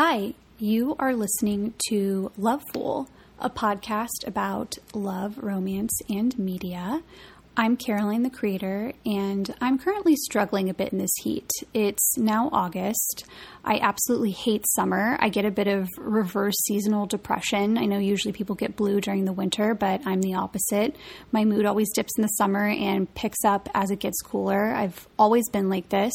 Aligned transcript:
Hi, 0.00 0.34
you 0.60 0.94
are 1.00 1.12
listening 1.12 1.74
to 1.88 2.30
Love 2.36 2.62
Fool, 2.72 3.08
a 3.40 3.50
podcast 3.50 4.24
about 4.24 4.78
love, 4.94 5.38
romance, 5.38 5.90
and 6.08 6.38
media. 6.38 7.02
I'm 7.60 7.76
Caroline, 7.76 8.22
the 8.22 8.30
creator, 8.30 8.92
and 9.04 9.52
I'm 9.60 9.80
currently 9.80 10.14
struggling 10.14 10.70
a 10.70 10.74
bit 10.74 10.92
in 10.92 10.98
this 10.98 11.10
heat. 11.20 11.50
It's 11.74 12.16
now 12.16 12.50
August. 12.52 13.24
I 13.64 13.80
absolutely 13.80 14.30
hate 14.30 14.64
summer. 14.76 15.16
I 15.18 15.28
get 15.28 15.44
a 15.44 15.50
bit 15.50 15.66
of 15.66 15.88
reverse 15.98 16.54
seasonal 16.66 17.06
depression. 17.06 17.76
I 17.76 17.86
know 17.86 17.98
usually 17.98 18.30
people 18.30 18.54
get 18.54 18.76
blue 18.76 19.00
during 19.00 19.24
the 19.24 19.32
winter, 19.32 19.74
but 19.74 20.06
I'm 20.06 20.20
the 20.20 20.34
opposite. 20.34 20.94
My 21.32 21.44
mood 21.44 21.66
always 21.66 21.92
dips 21.92 22.12
in 22.16 22.22
the 22.22 22.28
summer 22.28 22.68
and 22.68 23.12
picks 23.16 23.44
up 23.44 23.68
as 23.74 23.90
it 23.90 23.98
gets 23.98 24.22
cooler. 24.22 24.72
I've 24.72 25.08
always 25.18 25.48
been 25.48 25.68
like 25.68 25.88
this. 25.88 26.14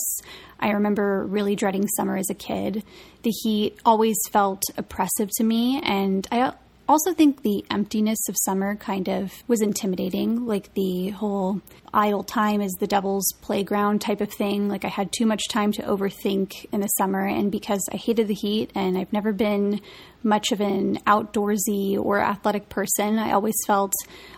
I 0.62 0.70
remember 0.70 1.26
really 1.26 1.58
dreading 1.58 1.90
summer 1.90 2.16
as 2.16 2.30
a 2.30 2.36
kid. 2.36 2.86
The 3.24 3.34
heat 3.44 3.78
always 3.84 4.16
felt 4.32 4.64
oppressive 4.78 5.30
to 5.36 5.44
me, 5.44 5.82
and 5.84 6.26
I 6.32 6.54
also 6.88 7.14
think 7.14 7.42
the 7.42 7.64
emptiness 7.72 8.20
of 8.28 8.36
summer 8.38 8.76
kind 8.76 9.08
of 9.08 9.32
was 9.48 9.62
intimidating, 9.62 10.46
like 10.46 10.74
the 10.74 11.10
whole 11.10 11.62
idle 11.94 12.24
time 12.24 12.62
is 12.62 12.74
the 12.74 12.88
devil's 12.88 13.32
playground 13.42 14.02
type 14.02 14.20
of 14.20 14.34
thing. 14.34 14.68
Like 14.68 14.84
I 14.84 14.90
had 14.90 15.12
too 15.12 15.26
much 15.26 15.48
time 15.48 15.72
to 15.74 15.82
overthink 15.84 16.66
in 16.72 16.82
the 16.82 16.88
summer, 16.88 17.26
and 17.26 17.52
because 17.52 17.82
I 17.92 17.98
hated 17.98 18.28
the 18.28 18.34
heat 18.34 18.72
and 18.76 18.98
I've 18.98 19.14
never 19.14 19.32
been 19.32 19.80
much 20.24 20.52
of 20.52 20.60
an 20.60 20.98
outdoorsy 21.08 21.98
or 21.98 22.20
athletic 22.20 22.70
person, 22.70 23.18
I 23.18 23.32
always 23.32 23.56
felt 23.66 23.94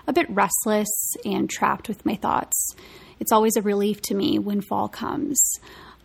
a 0.08 0.14
bit 0.14 0.30
restless 0.30 1.16
and 1.26 1.50
trapped 1.50 1.88
with 1.88 2.06
my 2.06 2.16
thoughts. 2.16 2.76
It's 3.20 3.32
always 3.32 3.56
a 3.56 3.62
relief 3.62 4.02
to 4.04 4.16
me 4.16 4.40
when 4.40 4.62
fall 4.62 4.88
comes. 4.88 5.40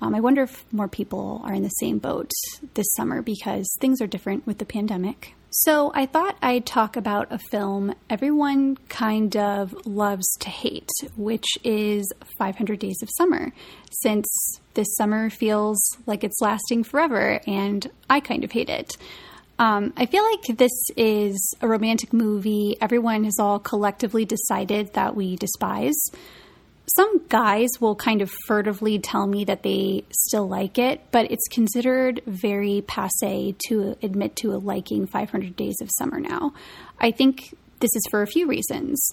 Um, 0.01 0.15
I 0.15 0.21
wonder 0.21 0.45
if 0.45 0.65
more 0.73 0.89
people 0.89 1.43
are 1.45 1.53
in 1.53 1.63
the 1.63 1.69
same 1.69 1.99
boat 1.99 2.31
this 2.73 2.91
summer 2.95 3.21
because 3.21 3.71
things 3.81 4.01
are 4.01 4.07
different 4.07 4.47
with 4.47 4.57
the 4.57 4.65
pandemic. 4.65 5.35
So, 5.53 5.91
I 5.97 6.07
thought 6.07 6.37
I'd 6.41 6.65
talk 6.65 6.97
about 6.97 7.33
a 7.33 7.39
film 7.51 7.93
everyone 8.09 8.77
kind 8.89 9.37
of 9.37 9.75
loves 9.85 10.25
to 10.39 10.49
hate, 10.49 10.89
which 11.17 11.47
is 11.65 12.13
500 12.39 12.79
Days 12.79 13.03
of 13.03 13.09
Summer, 13.11 13.53
since 13.91 14.29
this 14.75 14.87
summer 14.97 15.29
feels 15.29 15.81
like 16.07 16.23
it's 16.23 16.41
lasting 16.41 16.85
forever 16.85 17.41
and 17.49 17.91
I 18.09 18.21
kind 18.21 18.45
of 18.45 18.53
hate 18.53 18.71
it. 18.71 18.97
Um, 19.59 19.93
I 19.97 20.07
feel 20.07 20.23
like 20.23 20.57
this 20.57 20.71
is 20.97 21.53
a 21.61 21.67
romantic 21.67 22.13
movie 22.13 22.77
everyone 22.81 23.25
has 23.25 23.41
all 23.41 23.59
collectively 23.59 24.25
decided 24.25 24.95
that 24.95 25.17
we 25.17 25.35
despise 25.35 26.01
some 26.97 27.27
guys 27.29 27.69
will 27.81 27.95
kind 27.95 28.23
of 28.23 28.31
furtively 28.47 28.99
tell 28.99 29.27
me 29.27 29.45
that 29.45 29.63
they 29.63 30.05
still 30.11 30.49
like 30.49 30.79
it, 30.79 31.01
but 31.11 31.31
it's 31.31 31.47
considered 31.51 32.23
very 32.27 32.83
passe 32.87 33.55
to 33.69 33.97
admit 34.03 34.37
to 34.37 34.53
a 34.53 34.59
liking 34.59 35.07
500 35.07 35.57
Days 35.57 35.77
of 35.81 35.91
Summer 35.99 36.21
now. 36.21 36.53
I 36.99 37.11
think 37.11 37.55
this 37.81 37.95
is 37.95 38.03
for 38.11 38.23
a 38.23 38.27
few 38.27 38.47
reasons. 38.47 39.13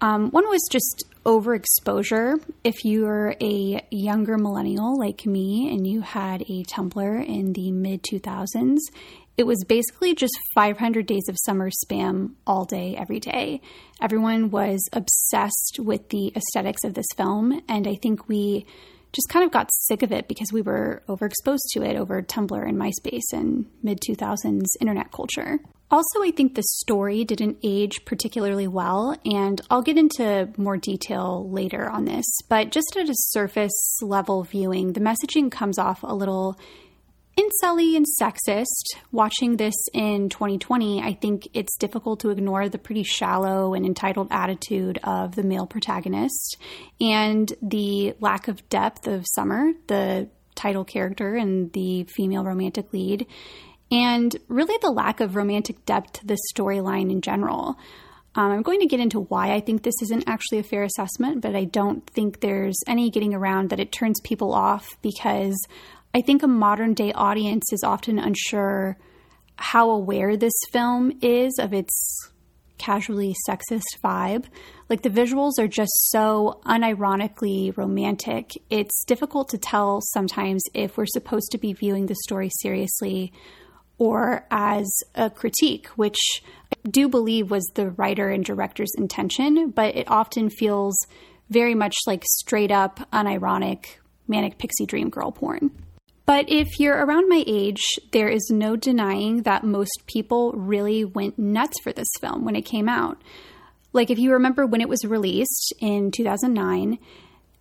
Um, 0.00 0.30
one 0.30 0.48
was 0.48 0.66
just 0.70 1.04
overexposure. 1.24 2.42
If 2.64 2.84
you're 2.84 3.34
a 3.40 3.86
younger 3.90 4.38
millennial 4.38 4.98
like 4.98 5.26
me 5.26 5.70
and 5.70 5.86
you 5.86 6.00
had 6.00 6.42
a 6.42 6.64
Tumblr 6.64 7.26
in 7.26 7.52
the 7.52 7.70
mid 7.70 8.02
2000s, 8.02 8.78
it 9.40 9.46
was 9.46 9.64
basically 9.64 10.14
just 10.14 10.38
500 10.54 11.06
days 11.06 11.26
of 11.26 11.36
summer 11.46 11.70
spam 11.70 12.32
all 12.46 12.66
day, 12.66 12.94
every 12.94 13.18
day. 13.18 13.62
Everyone 14.02 14.50
was 14.50 14.86
obsessed 14.92 15.78
with 15.78 16.10
the 16.10 16.30
aesthetics 16.36 16.84
of 16.84 16.92
this 16.92 17.06
film, 17.16 17.62
and 17.66 17.88
I 17.88 17.94
think 17.94 18.28
we 18.28 18.66
just 19.14 19.30
kind 19.30 19.42
of 19.42 19.50
got 19.50 19.70
sick 19.72 20.02
of 20.02 20.12
it 20.12 20.28
because 20.28 20.52
we 20.52 20.60
were 20.60 21.02
overexposed 21.08 21.70
to 21.72 21.82
it 21.82 21.96
over 21.96 22.20
Tumblr 22.20 22.68
and 22.68 22.76
MySpace 22.76 23.32
and 23.32 23.64
mid 23.82 24.00
2000s 24.06 24.66
internet 24.78 25.10
culture. 25.10 25.58
Also, 25.90 26.22
I 26.22 26.32
think 26.32 26.54
the 26.54 26.62
story 26.62 27.24
didn't 27.24 27.56
age 27.62 28.04
particularly 28.04 28.68
well, 28.68 29.16
and 29.24 29.58
I'll 29.70 29.80
get 29.80 29.96
into 29.96 30.50
more 30.58 30.76
detail 30.76 31.50
later 31.50 31.88
on 31.88 32.04
this. 32.04 32.26
But 32.50 32.72
just 32.72 32.94
at 32.98 33.08
a 33.08 33.14
surface 33.14 34.00
level 34.02 34.44
viewing, 34.44 34.92
the 34.92 35.00
messaging 35.00 35.50
comes 35.50 35.78
off 35.78 36.02
a 36.02 36.14
little 36.14 36.58
incelly 37.40 37.96
and 37.96 38.06
sexist. 38.20 38.96
Watching 39.12 39.56
this 39.56 39.74
in 39.92 40.28
2020, 40.28 41.02
I 41.02 41.14
think 41.14 41.48
it's 41.54 41.76
difficult 41.76 42.20
to 42.20 42.30
ignore 42.30 42.68
the 42.68 42.78
pretty 42.78 43.02
shallow 43.02 43.74
and 43.74 43.86
entitled 43.86 44.28
attitude 44.30 44.98
of 45.04 45.34
the 45.34 45.42
male 45.42 45.66
protagonist 45.66 46.58
and 47.00 47.52
the 47.62 48.14
lack 48.20 48.48
of 48.48 48.68
depth 48.68 49.06
of 49.06 49.26
Summer, 49.26 49.72
the 49.86 50.28
title 50.54 50.84
character 50.84 51.36
and 51.36 51.72
the 51.72 52.04
female 52.04 52.44
romantic 52.44 52.92
lead, 52.92 53.26
and 53.90 54.36
really 54.48 54.76
the 54.82 54.90
lack 54.90 55.20
of 55.20 55.36
romantic 55.36 55.84
depth 55.86 56.14
to 56.14 56.26
the 56.26 56.38
storyline 56.54 57.10
in 57.10 57.22
general. 57.22 57.78
Um, 58.34 58.52
I'm 58.52 58.62
going 58.62 58.80
to 58.80 58.86
get 58.86 59.00
into 59.00 59.20
why 59.20 59.54
I 59.54 59.60
think 59.60 59.82
this 59.82 60.00
isn't 60.02 60.28
actually 60.28 60.58
a 60.58 60.62
fair 60.62 60.84
assessment, 60.84 61.40
but 61.40 61.56
I 61.56 61.64
don't 61.64 62.06
think 62.06 62.40
there's 62.40 62.78
any 62.86 63.10
getting 63.10 63.34
around 63.34 63.70
that 63.70 63.80
it 63.80 63.90
turns 63.90 64.20
people 64.20 64.54
off 64.54 64.86
because 65.02 65.56
I 66.12 66.22
think 66.22 66.42
a 66.42 66.48
modern 66.48 66.94
day 66.94 67.12
audience 67.12 67.72
is 67.72 67.84
often 67.84 68.18
unsure 68.18 68.98
how 69.56 69.90
aware 69.90 70.36
this 70.36 70.54
film 70.72 71.12
is 71.22 71.56
of 71.58 71.72
its 71.72 72.30
casually 72.78 73.36
sexist 73.48 74.00
vibe. 74.02 74.46
Like 74.88 75.02
the 75.02 75.10
visuals 75.10 75.58
are 75.58 75.68
just 75.68 75.92
so 76.10 76.60
unironically 76.64 77.76
romantic. 77.76 78.52
It's 78.70 79.04
difficult 79.04 79.50
to 79.50 79.58
tell 79.58 80.00
sometimes 80.00 80.62
if 80.74 80.96
we're 80.96 81.06
supposed 81.06 81.52
to 81.52 81.58
be 81.58 81.74
viewing 81.74 82.06
the 82.06 82.16
story 82.24 82.50
seriously 82.60 83.32
or 83.98 84.46
as 84.50 84.90
a 85.14 85.30
critique, 85.30 85.86
which 85.88 86.18
I 86.72 86.88
do 86.88 87.08
believe 87.08 87.50
was 87.50 87.70
the 87.74 87.90
writer 87.90 88.30
and 88.30 88.44
director's 88.44 88.92
intention, 88.96 89.70
but 89.70 89.94
it 89.94 90.10
often 90.10 90.48
feels 90.50 90.96
very 91.50 91.74
much 91.74 91.94
like 92.06 92.24
straight 92.24 92.72
up 92.72 92.98
unironic 93.12 93.98
manic 94.26 94.58
pixie 94.58 94.86
dream 94.86 95.10
girl 95.10 95.30
porn. 95.30 95.70
But 96.30 96.48
if 96.48 96.78
you're 96.78 97.04
around 97.04 97.28
my 97.28 97.42
age, 97.44 97.82
there 98.12 98.28
is 98.28 98.52
no 98.52 98.76
denying 98.76 99.42
that 99.42 99.64
most 99.64 100.04
people 100.06 100.52
really 100.52 101.04
went 101.04 101.40
nuts 101.40 101.80
for 101.82 101.92
this 101.92 102.06
film 102.20 102.44
when 102.44 102.54
it 102.54 102.62
came 102.62 102.88
out. 102.88 103.20
Like, 103.92 104.10
if 104.10 104.18
you 104.20 104.30
remember 104.34 104.64
when 104.64 104.80
it 104.80 104.88
was 104.88 105.04
released 105.04 105.74
in 105.80 106.12
2009, 106.12 107.00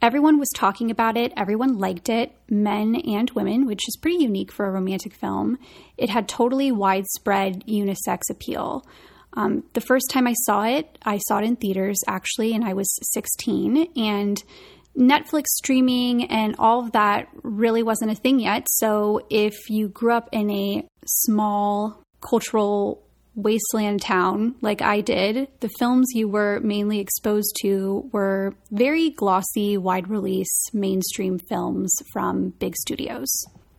everyone 0.03 0.37
was 0.37 0.49
talking 0.55 0.91
about 0.91 1.17
it, 1.17 1.33
everyone 1.35 1.79
liked 1.79 2.09
it, 2.09 2.31
men 2.47 2.95
and 3.07 3.31
women, 3.31 3.65
which 3.65 3.87
is 3.87 3.97
pretty 3.99 4.21
unique 4.21 4.51
for 4.51 4.67
a 4.67 4.71
romantic 4.71 5.15
film. 5.15 5.57
It 5.97 6.11
had 6.11 6.29
totally 6.29 6.71
widespread 6.71 7.65
unisex 7.65 8.29
appeal. 8.29 8.85
Um, 9.33 9.63
the 9.73 9.81
first 9.81 10.11
time 10.11 10.27
I 10.27 10.33
saw 10.45 10.65
it, 10.65 10.95
I 11.03 11.17
saw 11.27 11.39
it 11.39 11.45
in 11.45 11.55
theaters 11.55 11.97
actually, 12.07 12.53
and 12.53 12.63
I 12.63 12.73
was 12.75 12.95
16. 13.13 13.87
And 13.95 14.43
Netflix 14.97 15.45
streaming 15.47 16.25
and 16.25 16.55
all 16.59 16.81
of 16.81 16.91
that 16.91 17.29
really 17.43 17.83
wasn't 17.83 18.11
a 18.11 18.15
thing 18.15 18.39
yet. 18.39 18.67
So 18.69 19.21
if 19.29 19.69
you 19.69 19.87
grew 19.87 20.13
up 20.13 20.29
in 20.31 20.49
a 20.49 20.87
small 21.05 22.03
cultural 22.21 23.01
wasteland 23.35 24.01
town 24.01 24.55
like 24.61 24.81
I 24.81 25.01
did, 25.01 25.47
the 25.61 25.69
films 25.79 26.07
you 26.13 26.27
were 26.27 26.59
mainly 26.61 26.99
exposed 26.99 27.55
to 27.61 28.09
were 28.11 28.53
very 28.71 29.11
glossy, 29.11 29.77
wide 29.77 30.09
release, 30.09 30.73
mainstream 30.73 31.39
films 31.39 31.93
from 32.11 32.49
big 32.59 32.75
studios. 32.75 33.29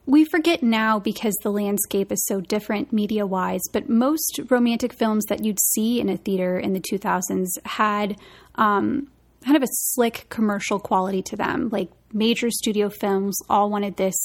We 0.06 0.24
forget 0.24 0.62
now 0.62 0.98
because 0.98 1.34
the 1.42 1.52
landscape 1.52 2.10
is 2.10 2.24
so 2.26 2.40
different 2.40 2.92
media 2.92 3.26
wise, 3.26 3.60
but 3.72 3.88
most 3.88 4.40
romantic 4.48 4.92
films 4.92 5.24
that 5.26 5.44
you'd 5.44 5.60
see 5.60 6.00
in 6.00 6.08
a 6.08 6.16
theater 6.16 6.58
in 6.58 6.72
the 6.72 6.80
2000s 6.80 7.46
had 7.64 8.16
um, 8.56 9.08
kind 9.44 9.56
of 9.56 9.62
a 9.62 9.68
slick 9.70 10.26
commercial 10.28 10.78
quality 10.78 11.22
to 11.22 11.36
them. 11.36 11.68
Like 11.70 11.90
major 12.12 12.50
studio 12.50 12.88
films 12.88 13.36
all 13.48 13.70
wanted 13.70 13.96
this 13.96 14.16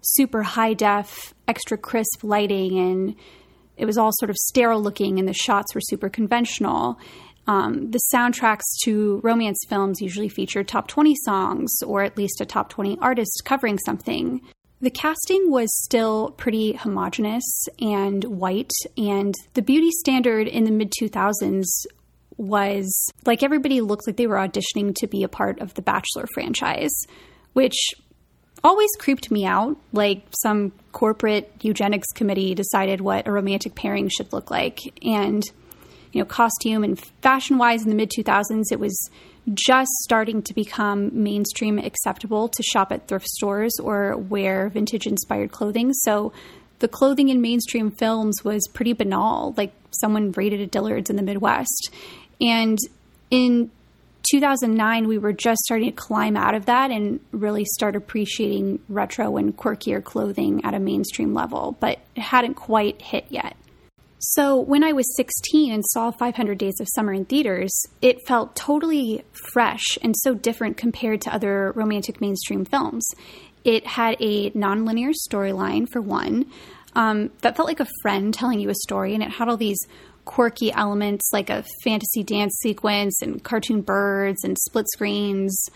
super 0.00 0.42
high 0.42 0.74
def, 0.74 1.34
extra 1.48 1.76
crisp 1.76 2.22
lighting, 2.22 2.78
and 2.78 3.16
it 3.76 3.86
was 3.86 3.98
all 3.98 4.10
sort 4.12 4.30
of 4.30 4.36
sterile 4.36 4.82
looking, 4.82 5.18
and 5.18 5.26
the 5.26 5.34
shots 5.34 5.74
were 5.74 5.80
super 5.80 6.08
conventional. 6.08 6.98
Um, 7.46 7.90
the 7.90 8.00
soundtracks 8.14 8.62
to 8.84 9.20
romance 9.24 9.58
films 9.68 10.00
usually 10.00 10.28
feature 10.28 10.62
top 10.62 10.86
20 10.86 11.16
songs 11.24 11.70
or 11.84 12.02
at 12.02 12.16
least 12.16 12.40
a 12.40 12.46
top 12.46 12.68
20 12.68 12.98
artist 13.00 13.42
covering 13.44 13.78
something. 13.78 14.40
The 14.82 14.90
casting 14.90 15.50
was 15.50 15.68
still 15.82 16.30
pretty 16.30 16.74
homogenous 16.74 17.42
and 17.80 18.24
white, 18.24 18.70
and 18.96 19.34
the 19.54 19.62
beauty 19.62 19.90
standard 19.90 20.46
in 20.46 20.64
the 20.64 20.70
mid 20.70 20.92
2000s 20.92 21.66
was 22.40 23.10
like 23.26 23.42
everybody 23.42 23.82
looked 23.82 24.06
like 24.06 24.16
they 24.16 24.26
were 24.26 24.36
auditioning 24.36 24.94
to 24.96 25.06
be 25.06 25.22
a 25.22 25.28
part 25.28 25.60
of 25.60 25.74
the 25.74 25.82
Bachelor 25.82 26.26
franchise, 26.32 27.02
which 27.52 27.94
always 28.64 28.88
creeped 28.98 29.30
me 29.30 29.44
out. 29.44 29.76
Like 29.92 30.24
some 30.42 30.72
corporate 30.92 31.52
eugenics 31.60 32.08
committee 32.14 32.54
decided 32.54 33.02
what 33.02 33.26
a 33.26 33.32
romantic 33.32 33.74
pairing 33.74 34.08
should 34.08 34.32
look 34.32 34.50
like. 34.50 34.78
And, 35.02 35.42
you 36.12 36.20
know, 36.20 36.24
costume 36.24 36.82
and 36.82 36.98
fashion 37.20 37.58
wise 37.58 37.82
in 37.82 37.90
the 37.90 37.94
mid 37.94 38.10
2000s, 38.10 38.72
it 38.72 38.80
was 38.80 39.10
just 39.52 39.90
starting 40.02 40.42
to 40.42 40.54
become 40.54 41.10
mainstream 41.22 41.78
acceptable 41.78 42.48
to 42.48 42.62
shop 42.62 42.90
at 42.90 43.06
thrift 43.06 43.26
stores 43.26 43.72
or 43.82 44.16
wear 44.16 44.70
vintage 44.70 45.06
inspired 45.06 45.52
clothing. 45.52 45.92
So 45.92 46.32
the 46.78 46.88
clothing 46.88 47.28
in 47.28 47.42
mainstream 47.42 47.90
films 47.90 48.42
was 48.44 48.66
pretty 48.72 48.94
banal, 48.94 49.54
like 49.56 49.72
someone 49.90 50.32
raided 50.32 50.60
a 50.60 50.66
Dillard's 50.66 51.10
in 51.10 51.16
the 51.16 51.22
Midwest. 51.22 51.90
And 52.40 52.78
in 53.30 53.70
2009, 54.30 55.08
we 55.08 55.18
were 55.18 55.32
just 55.32 55.60
starting 55.62 55.90
to 55.90 55.96
climb 55.96 56.36
out 56.36 56.54
of 56.54 56.66
that 56.66 56.90
and 56.90 57.20
really 57.32 57.64
start 57.64 57.96
appreciating 57.96 58.80
retro 58.88 59.36
and 59.36 59.56
quirkier 59.56 60.02
clothing 60.02 60.64
at 60.64 60.74
a 60.74 60.78
mainstream 60.78 61.34
level, 61.34 61.76
but 61.80 61.98
it 62.14 62.22
hadn't 62.22 62.54
quite 62.54 63.00
hit 63.02 63.26
yet. 63.28 63.56
So, 64.22 64.60
when 64.60 64.84
I 64.84 64.92
was 64.92 65.16
16 65.16 65.72
and 65.72 65.82
saw 65.92 66.10
500 66.10 66.58
Days 66.58 66.78
of 66.78 66.86
Summer 66.94 67.14
in 67.14 67.24
theaters, 67.24 67.72
it 68.02 68.18
felt 68.26 68.54
totally 68.54 69.24
fresh 69.32 69.96
and 70.02 70.14
so 70.14 70.34
different 70.34 70.76
compared 70.76 71.22
to 71.22 71.32
other 71.32 71.72
romantic 71.74 72.20
mainstream 72.20 72.66
films. 72.66 73.08
It 73.64 73.86
had 73.86 74.16
a 74.20 74.50
nonlinear 74.50 75.14
storyline, 75.26 75.88
for 75.90 76.02
one, 76.02 76.46
um, 76.94 77.30
that 77.42 77.56
felt 77.56 77.68
like 77.68 77.80
a 77.80 77.88
friend 78.02 78.32
telling 78.32 78.60
you 78.60 78.70
a 78.70 78.74
story, 78.74 79.14
and 79.14 79.22
it 79.22 79.30
had 79.30 79.48
all 79.48 79.56
these 79.56 79.78
quirky 80.24 80.72
elements 80.72 81.30
like 81.32 81.50
a 81.50 81.64
fantasy 81.82 82.22
dance 82.22 82.56
sequence 82.60 83.20
and 83.22 83.42
cartoon 83.42 83.80
birds 83.80 84.44
and 84.44 84.56
split 84.58 84.86
screens. 84.88 85.68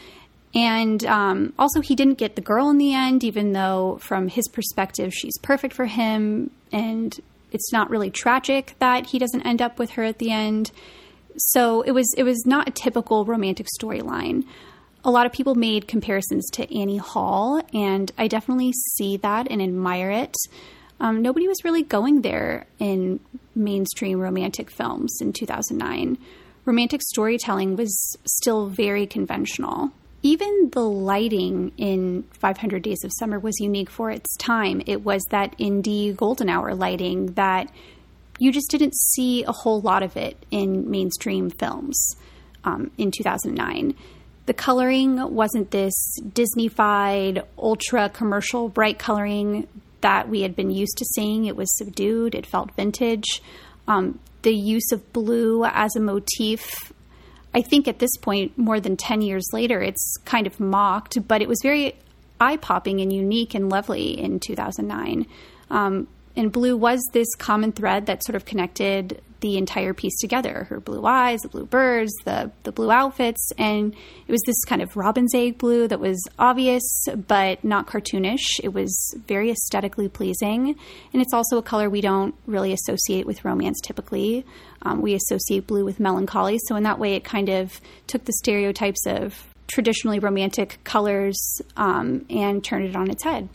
And 0.54 1.04
um, 1.06 1.52
also, 1.58 1.80
he 1.80 1.96
didn't 1.96 2.18
get 2.18 2.36
the 2.36 2.42
girl 2.42 2.70
in 2.70 2.78
the 2.78 2.94
end, 2.94 3.24
even 3.24 3.52
though, 3.52 3.98
from 4.00 4.28
his 4.28 4.46
perspective, 4.48 5.12
she's 5.12 5.36
perfect 5.42 5.74
for 5.74 5.86
him. 5.86 6.50
And 6.70 7.18
it's 7.50 7.72
not 7.72 7.90
really 7.90 8.10
tragic 8.10 8.74
that 8.78 9.06
he 9.06 9.18
doesn't 9.18 9.42
end 9.46 9.60
up 9.60 9.78
with 9.78 9.90
her 9.90 10.04
at 10.04 10.18
the 10.18 10.30
end. 10.30 10.70
So 11.36 11.82
it 11.82 11.90
was 11.90 12.12
it 12.16 12.22
was 12.22 12.44
not 12.46 12.68
a 12.68 12.72
typical 12.72 13.24
romantic 13.24 13.66
storyline. 13.80 14.44
A 15.04 15.10
lot 15.10 15.26
of 15.26 15.32
people 15.32 15.54
made 15.54 15.88
comparisons 15.88 16.48
to 16.52 16.74
Annie 16.74 16.96
Hall, 16.96 17.60
and 17.74 18.10
I 18.16 18.28
definitely 18.28 18.72
see 18.72 19.16
that 19.18 19.48
and 19.50 19.60
admire 19.60 20.10
it. 20.10 20.34
Um, 21.04 21.20
nobody 21.20 21.46
was 21.46 21.64
really 21.64 21.82
going 21.82 22.22
there 22.22 22.64
in 22.78 23.20
mainstream 23.54 24.18
romantic 24.18 24.70
films 24.70 25.18
in 25.20 25.34
2009. 25.34 26.16
Romantic 26.64 27.02
storytelling 27.02 27.76
was 27.76 28.16
still 28.24 28.68
very 28.68 29.06
conventional. 29.06 29.90
Even 30.22 30.70
the 30.72 30.80
lighting 30.80 31.72
in 31.76 32.22
500 32.40 32.82
Days 32.82 33.04
of 33.04 33.10
Summer 33.18 33.38
was 33.38 33.60
unique 33.60 33.90
for 33.90 34.10
its 34.10 34.34
time. 34.38 34.80
It 34.86 35.04
was 35.04 35.22
that 35.28 35.54
indie 35.58 36.16
golden 36.16 36.48
hour 36.48 36.74
lighting 36.74 37.34
that 37.34 37.70
you 38.38 38.50
just 38.50 38.70
didn't 38.70 38.96
see 38.96 39.44
a 39.44 39.52
whole 39.52 39.82
lot 39.82 40.02
of 40.02 40.16
it 40.16 40.42
in 40.50 40.90
mainstream 40.90 41.50
films 41.50 42.16
um, 42.64 42.90
in 42.96 43.10
2009. 43.10 43.94
The 44.46 44.54
coloring 44.54 45.34
wasn't 45.34 45.70
this 45.70 45.94
Disneyfied, 46.22 47.44
ultra 47.58 48.08
commercial 48.08 48.70
bright 48.70 48.98
coloring 48.98 49.68
that 50.04 50.28
we 50.28 50.42
had 50.42 50.54
been 50.54 50.70
used 50.70 50.98
to 50.98 51.04
seeing. 51.14 51.46
It 51.46 51.56
was 51.56 51.74
subdued, 51.78 52.34
it 52.34 52.44
felt 52.44 52.76
vintage. 52.76 53.40
Um, 53.88 54.18
the 54.42 54.54
use 54.54 54.92
of 54.92 55.14
blue 55.14 55.64
as 55.64 55.96
a 55.96 56.00
motif, 56.00 56.92
I 57.54 57.62
think 57.62 57.88
at 57.88 58.00
this 58.00 58.14
point, 58.18 58.58
more 58.58 58.80
than 58.80 58.98
10 58.98 59.22
years 59.22 59.48
later, 59.54 59.80
it's 59.80 60.18
kind 60.26 60.46
of 60.46 60.60
mocked, 60.60 61.26
but 61.26 61.40
it 61.40 61.48
was 61.48 61.58
very 61.62 61.96
eye 62.38 62.58
popping 62.58 63.00
and 63.00 63.10
unique 63.10 63.54
and 63.54 63.70
lovely 63.70 64.20
in 64.20 64.40
2009. 64.40 65.26
Um, 65.70 66.06
and 66.36 66.52
blue 66.52 66.76
was 66.76 67.00
this 67.14 67.34
common 67.36 67.72
thread 67.72 68.04
that 68.04 68.24
sort 68.24 68.36
of 68.36 68.44
connected 68.44 69.22
the 69.44 69.58
entire 69.58 69.92
piece 69.92 70.18
together 70.20 70.64
her 70.70 70.80
blue 70.80 71.04
eyes, 71.04 71.38
the 71.40 71.50
blue 71.50 71.66
birds, 71.66 72.10
the, 72.24 72.50
the 72.62 72.72
blue 72.72 72.90
outfits. 72.90 73.52
And 73.58 73.94
it 74.26 74.32
was 74.32 74.40
this 74.46 74.64
kind 74.64 74.80
of 74.80 74.96
robin's 74.96 75.34
egg 75.34 75.58
blue 75.58 75.86
that 75.86 76.00
was 76.00 76.18
obvious 76.38 76.82
but 77.28 77.62
not 77.62 77.86
cartoonish. 77.86 78.40
It 78.62 78.72
was 78.72 79.14
very 79.26 79.50
aesthetically 79.50 80.08
pleasing. 80.08 80.76
And 81.12 81.20
it's 81.20 81.34
also 81.34 81.58
a 81.58 81.62
color 81.62 81.90
we 81.90 82.00
don't 82.00 82.34
really 82.46 82.72
associate 82.72 83.26
with 83.26 83.44
romance 83.44 83.82
typically. 83.82 84.46
Um, 84.80 85.02
we 85.02 85.12
associate 85.12 85.66
blue 85.66 85.84
with 85.84 86.00
melancholy. 86.00 86.58
So, 86.66 86.76
in 86.76 86.84
that 86.84 86.98
way, 86.98 87.12
it 87.12 87.22
kind 87.22 87.50
of 87.50 87.78
took 88.06 88.24
the 88.24 88.32
stereotypes 88.32 89.06
of 89.06 89.46
traditionally 89.66 90.20
romantic 90.20 90.78
colors 90.84 91.60
um, 91.76 92.24
and 92.30 92.64
turned 92.64 92.86
it 92.86 92.96
on 92.96 93.10
its 93.10 93.24
head. 93.24 93.50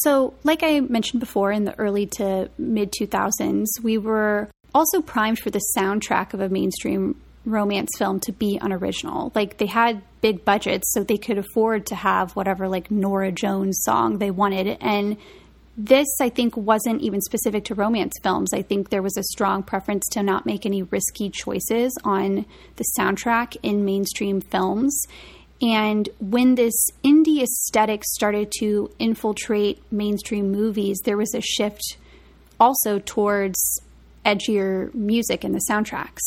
So, 0.00 0.34
like 0.44 0.62
I 0.62 0.80
mentioned 0.80 1.20
before, 1.20 1.52
in 1.52 1.64
the 1.64 1.78
early 1.78 2.06
to 2.18 2.50
mid 2.58 2.92
2000s, 2.92 3.66
we 3.82 3.96
were 3.96 4.50
also 4.74 5.00
primed 5.00 5.38
for 5.38 5.50
the 5.50 5.62
soundtrack 5.76 6.34
of 6.34 6.40
a 6.40 6.48
mainstream 6.48 7.20
romance 7.44 7.90
film 7.96 8.20
to 8.20 8.32
be 8.32 8.58
unoriginal. 8.60 9.32
Like, 9.34 9.58
they 9.58 9.66
had 9.66 10.02
big 10.20 10.44
budgets, 10.44 10.92
so 10.92 11.04
they 11.04 11.16
could 11.16 11.38
afford 11.38 11.86
to 11.86 11.94
have 11.94 12.34
whatever, 12.34 12.68
like, 12.68 12.90
Norah 12.90 13.32
Jones 13.32 13.78
song 13.82 14.18
they 14.18 14.30
wanted. 14.30 14.76
And 14.80 15.16
this, 15.76 16.08
I 16.20 16.28
think, 16.28 16.56
wasn't 16.56 17.02
even 17.02 17.20
specific 17.20 17.64
to 17.66 17.74
romance 17.74 18.14
films. 18.22 18.52
I 18.52 18.62
think 18.62 18.88
there 18.88 19.02
was 19.02 19.16
a 19.16 19.22
strong 19.22 19.62
preference 19.62 20.06
to 20.12 20.22
not 20.22 20.46
make 20.46 20.66
any 20.66 20.82
risky 20.82 21.30
choices 21.30 21.96
on 22.02 22.46
the 22.76 22.84
soundtrack 22.98 23.56
in 23.62 23.84
mainstream 23.84 24.40
films. 24.40 25.06
And 25.62 26.08
when 26.18 26.54
this 26.54 26.74
indie 27.04 27.42
aesthetic 27.42 28.04
started 28.04 28.52
to 28.58 28.90
infiltrate 28.98 29.80
mainstream 29.92 30.50
movies, 30.50 30.98
there 31.04 31.16
was 31.16 31.34
a 31.34 31.40
shift 31.40 31.96
also 32.58 32.98
towards 32.98 33.80
edgier 34.26 34.92
music 34.94 35.44
in 35.44 35.52
the 35.52 35.62
soundtracks. 35.70 36.20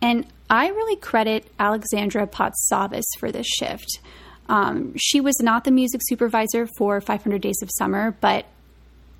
And 0.00 0.26
I 0.48 0.68
really 0.68 0.96
credit 0.96 1.46
Alexandra 1.58 2.26
Patsavas 2.26 3.04
for 3.18 3.32
this 3.32 3.46
shift. 3.46 4.00
Um, 4.48 4.92
she 4.96 5.20
was 5.20 5.36
not 5.40 5.64
the 5.64 5.70
music 5.70 6.00
supervisor 6.04 6.66
for 6.76 7.00
500 7.00 7.40
Days 7.40 7.60
of 7.62 7.70
Summer, 7.78 8.16
but 8.20 8.46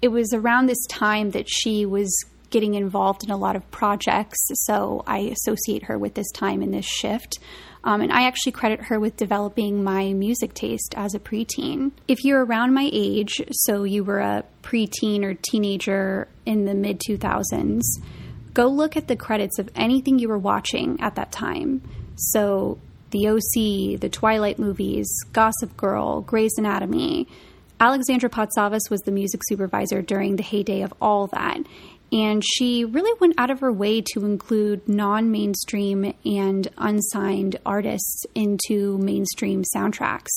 it 0.03 0.09
was 0.09 0.33
around 0.35 0.67
this 0.67 0.85
time 0.89 1.31
that 1.31 1.49
she 1.49 1.87
was 1.87 2.15
getting 2.55 2.75
involved 2.75 3.25
in 3.25 3.33
a 3.33 3.37
lot 3.37 3.57
of 3.57 3.69
projects. 3.73 4.39
So 4.67 5.03
I 5.09 5.35
associate 5.35 5.83
her 5.83 5.99
with 5.99 6.15
this 6.15 6.31
time 6.31 6.63
and 6.63 6.73
this 6.73 6.87
shift. 6.87 7.41
Um, 7.83 8.01
and 8.01 8.13
I 8.13 8.29
actually 8.29 8.53
credit 8.53 8.85
her 8.85 9.01
with 9.01 9.17
developing 9.17 9.83
my 9.83 10.13
music 10.13 10.55
taste 10.55 10.95
as 10.97 11.15
a 11.15 11.19
preteen. 11.19 11.91
If 12.07 12.25
you're 12.25 12.45
around 12.45 12.73
my 12.73 12.89
age, 12.93 13.43
so 13.51 13.83
you 13.83 14.05
were 14.05 14.21
a 14.21 14.45
preteen 14.63 15.25
or 15.25 15.35
teenager 15.35 16.29
in 16.47 16.65
the 16.65 16.75
mid 16.75 17.01
2000s, 17.01 17.83
go 18.55 18.69
look 18.69 18.97
at 18.97 19.09
the 19.09 19.17
credits 19.17 19.59
of 19.59 19.69
anything 19.75 20.21
you 20.21 20.29
were 20.29 20.39
watching 20.39 20.97
at 21.01 21.17
that 21.17 21.33
time. 21.33 21.83
So, 22.15 22.79
The 23.11 23.29
OC, 23.29 24.01
the 24.01 24.09
Twilight 24.09 24.61
movies, 24.61 25.09
Gossip 25.33 25.77
Girl, 25.77 26.21
Grey's 26.21 26.57
Anatomy. 26.57 27.27
Alexandra 27.81 28.31
Patsavas 28.31 28.89
was 28.89 29.01
the 29.03 29.11
music 29.11 29.41
supervisor 29.49 30.01
during 30.01 30.37
the 30.37 30.43
heyday 30.43 30.83
of 30.83 30.95
all 31.01 31.27
that. 31.29 31.59
And 32.15 32.45
she 32.45 32.85
really 32.85 33.13
went 33.21 33.35
out 33.39 33.51
of 33.51 33.59
her 33.59 33.73
way 33.73 34.01
to 34.13 34.25
include 34.25 34.89
non 34.89 35.33
mainstream 35.33 36.15
and 36.25 36.69
unsigned 36.79 37.59
artists 37.67 38.25
into 38.37 38.97
mainstream 38.99 39.65
soundtracks. 39.75 40.31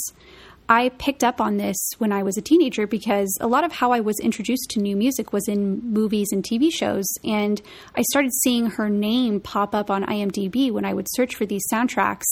I 0.69 0.89
picked 0.89 1.23
up 1.23 1.39
on 1.39 1.55
this 1.55 1.77
when 1.97 2.11
I 2.11 2.23
was 2.23 2.37
a 2.37 2.41
teenager 2.41 2.87
because 2.87 3.37
a 3.39 3.47
lot 3.47 3.63
of 3.63 3.71
how 3.71 3.93
I 3.93 4.01
was 4.01 4.19
introduced 4.19 4.69
to 4.71 4.81
new 4.81 4.97
music 4.97 5.31
was 5.31 5.47
in 5.47 5.93
movies 5.93 6.27
and 6.33 6.43
TV 6.43 6.69
shows. 6.73 7.05
And 7.23 7.61
I 7.95 8.01
started 8.01 8.33
seeing 8.43 8.71
her 8.71 8.89
name 8.89 9.39
pop 9.39 9.73
up 9.73 9.89
on 9.89 10.03
IMDb 10.03 10.69
when 10.69 10.83
I 10.83 10.93
would 10.93 11.07
search 11.11 11.35
for 11.35 11.45
these 11.45 11.63
soundtracks. 11.71 12.25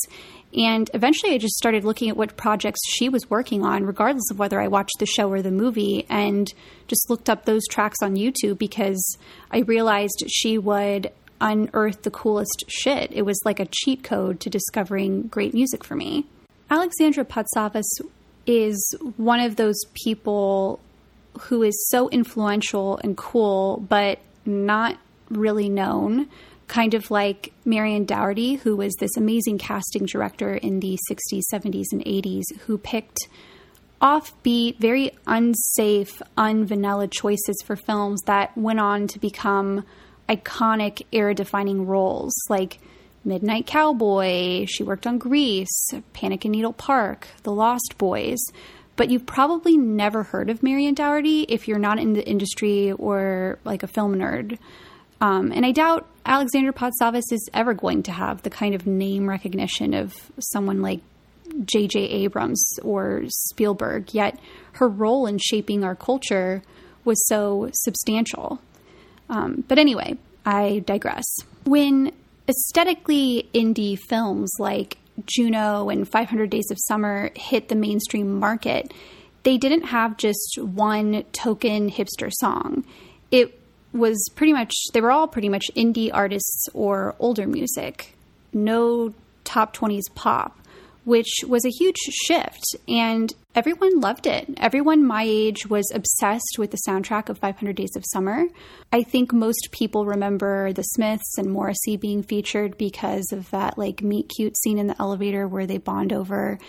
And 0.54 0.89
eventually 0.94 1.34
I 1.34 1.38
just 1.38 1.56
started 1.56 1.86
looking 1.86 2.10
at 2.10 2.18
what 2.18 2.36
projects 2.36 2.82
she 2.86 3.08
was 3.08 3.30
working 3.30 3.63
on, 3.63 3.86
regardless 3.86 4.30
of 4.30 4.38
whether 4.38 4.60
I 4.60 4.68
watched 4.68 5.00
the 5.00 5.06
show 5.06 5.32
or 5.32 5.42
the 5.42 5.51
movie, 5.51 6.06
and 6.10 6.54
just 6.88 7.10
looked 7.10 7.30
up 7.30 7.46
those 7.46 7.65
tracks 7.70 8.00
on 8.01 8.18
YouTube 8.18 8.58
because 8.58 9.18
I 9.51 9.60
realized 9.60 10.25
she 10.27 10.58
would 10.58 11.10
unearth 11.39 12.01
the 12.01 12.12
coolest 12.12 12.65
shit. 12.68 13.12
It 13.13 13.24
was 13.24 13.39
like 13.46 13.62
a 13.62 13.68
cheat 13.70 14.04
code 14.04 14.42
to 14.42 14.50
discovering 14.50 15.24
great 15.27 15.54
music 15.54 15.86
for 15.86 15.96
me. 15.96 16.25
Alexandra 16.70 17.24
Patsavas 17.24 17.86
is 18.45 18.95
one 19.17 19.39
of 19.39 19.55
those 19.55 19.79
people 19.93 20.79
who 21.41 21.63
is 21.63 21.87
so 21.89 22.09
influential 22.09 22.97
and 23.03 23.17
cool, 23.17 23.85
but 23.89 24.19
not 24.45 24.97
really 25.29 25.69
known 25.69 26.29
kind 26.67 26.93
of 26.93 27.11
like 27.11 27.53
Marion 27.63 28.05
Dougherty, 28.05 28.55
who 28.55 28.75
was 28.75 28.93
this 28.95 29.17
amazing 29.17 29.57
casting 29.57 30.05
director 30.05 30.55
in 30.55 30.79
the 30.79 30.97
60s, 31.09 31.41
70s, 31.53 31.85
and 31.91 32.03
80s, 32.03 32.43
who 32.61 32.77
picked 32.77 33.27
offbeat, 34.01 34.77
very 34.79 35.11
unsafe, 35.27 36.21
unvanilla 36.37 37.07
choices 37.07 37.61
for 37.65 37.75
films 37.75 38.21
that 38.25 38.57
went 38.57 38.79
on 38.79 39.07
to 39.07 39.19
become 39.19 39.85
iconic, 40.27 41.05
era 41.11 41.33
defining 41.33 41.85
roles. 41.85 42.33
Like 42.49 42.79
Midnight 43.25 43.65
Cowboy. 43.65 44.65
She 44.67 44.84
worked 44.84 45.08
on 45.08 45.17
Grease, 45.17 45.89
Panic 46.13 46.46
in 46.46 46.51
Needle 46.51 46.74
Park, 46.74 47.27
The 47.44 47.51
Lost 47.51 47.96
Boys. 47.98 48.39
But 48.96 49.10
you've 49.10 49.25
probably 49.25 49.77
never 49.77 50.24
heard 50.24 50.50
of 50.50 50.63
Marion 50.63 50.94
Dougherty 50.94 51.41
if 51.44 51.67
you're 51.67 51.79
not 51.79 52.00
in 52.00 52.13
the 52.13 52.25
industry 52.25 52.94
or 52.94 53.60
like 53.65 53.84
a 53.84 53.88
film 53.88 54.15
nerd. 54.15 54.58
Um, 55.20 55.51
and 55.51 55.65
I 55.65 55.72
doubt 55.72 56.08
Alexander 56.25 56.72
Patsavas 56.72 57.32
is 57.32 57.50
ever 57.53 57.74
going 57.74 58.03
to 58.03 58.12
have 58.12 58.44
the 58.44 58.50
kind 58.50 58.75
of 58.75 58.88
name 58.88 59.27
recognition 59.27 59.94
of 59.94 60.13
someone 60.39 60.82
like 60.82 61.01
J.J. 61.65 62.00
Abrams 62.00 62.79
or 62.82 63.24
Spielberg, 63.27 64.13
yet 64.13 64.39
her 64.74 64.88
role 64.88 65.25
in 65.25 65.38
shaping 65.38 65.84
our 65.84 65.96
culture 65.96 66.63
was 67.03 67.25
so 67.27 67.70
substantial. 67.74 68.60
Um, 69.29 69.63
but 69.67 69.77
anyway, 69.77 70.17
I 70.46 70.84
digress. 70.86 71.25
When 71.65 72.12
aesthetically 72.47 73.49
indie 73.53 73.97
films 73.97 74.51
like 74.59 74.97
Juno 75.25 75.89
and 75.89 76.07
500 76.07 76.49
Days 76.49 76.69
of 76.71 76.77
Summer 76.79 77.31
hit 77.35 77.69
the 77.69 77.75
mainstream 77.75 78.39
market, 78.39 78.93
they 79.43 79.57
didn't 79.57 79.83
have 79.83 80.17
just 80.17 80.57
one 80.59 81.23
token 81.31 81.89
hipster 81.89 82.31
song. 82.31 82.83
It 83.31 83.59
was 83.93 84.29
pretty 84.35 84.53
much, 84.53 84.73
they 84.93 85.01
were 85.01 85.11
all 85.11 85.27
pretty 85.27 85.49
much 85.49 85.65
indie 85.75 86.11
artists 86.13 86.67
or 86.73 87.15
older 87.19 87.47
music. 87.47 88.15
No 88.51 89.13
top 89.43 89.75
20s 89.75 90.13
pop 90.15 90.59
which 91.05 91.43
was 91.47 91.63
a 91.65 91.69
huge 91.69 91.97
shift. 91.97 92.63
And 92.88 93.33
everyone 93.53 94.01
loved 94.01 94.27
it. 94.27 94.50
Everyone 94.57 95.05
my 95.05 95.24
age 95.25 95.67
was 95.67 95.89
obsessed 95.93 96.57
with 96.57 96.71
the 96.71 96.79
soundtrack 96.88 97.29
of 97.29 97.38
500 97.38 97.75
Days 97.75 97.95
of 97.95 98.03
Summer. 98.12 98.45
I 98.91 99.03
think 99.03 99.31
most 99.31 99.69
people 99.71 100.05
remember 100.05 100.74
the 100.74 100.83
Smiths 100.83 101.38
and 101.38 101.51
Morrissey 101.51 101.95
being 101.95 102.24
featured 102.24 102.77
because 102.77 103.31
of 103.31 103.50
that 103.51 103.77
like 103.77 104.01
meet 104.01 104.31
cute 104.35 104.57
scene 104.57 104.79
in 104.79 104.88
the 104.88 105.00
elevator 105.00 105.47
where 105.47 105.67
they 105.67 105.77
bond 105.77 106.12
over 106.12 106.59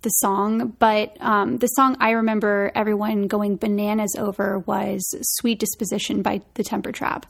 the 0.00 0.10
song. 0.10 0.74
But 0.78 1.16
um, 1.20 1.58
the 1.58 1.66
song 1.68 1.96
I 2.00 2.12
remember 2.12 2.72
everyone 2.74 3.26
going 3.26 3.56
bananas 3.56 4.14
over 4.18 4.60
was 4.60 5.02
Sweet 5.38 5.58
Disposition 5.58 6.22
by 6.22 6.42
the 6.54 6.64
Temper 6.64 6.92
Trap. 6.92 7.26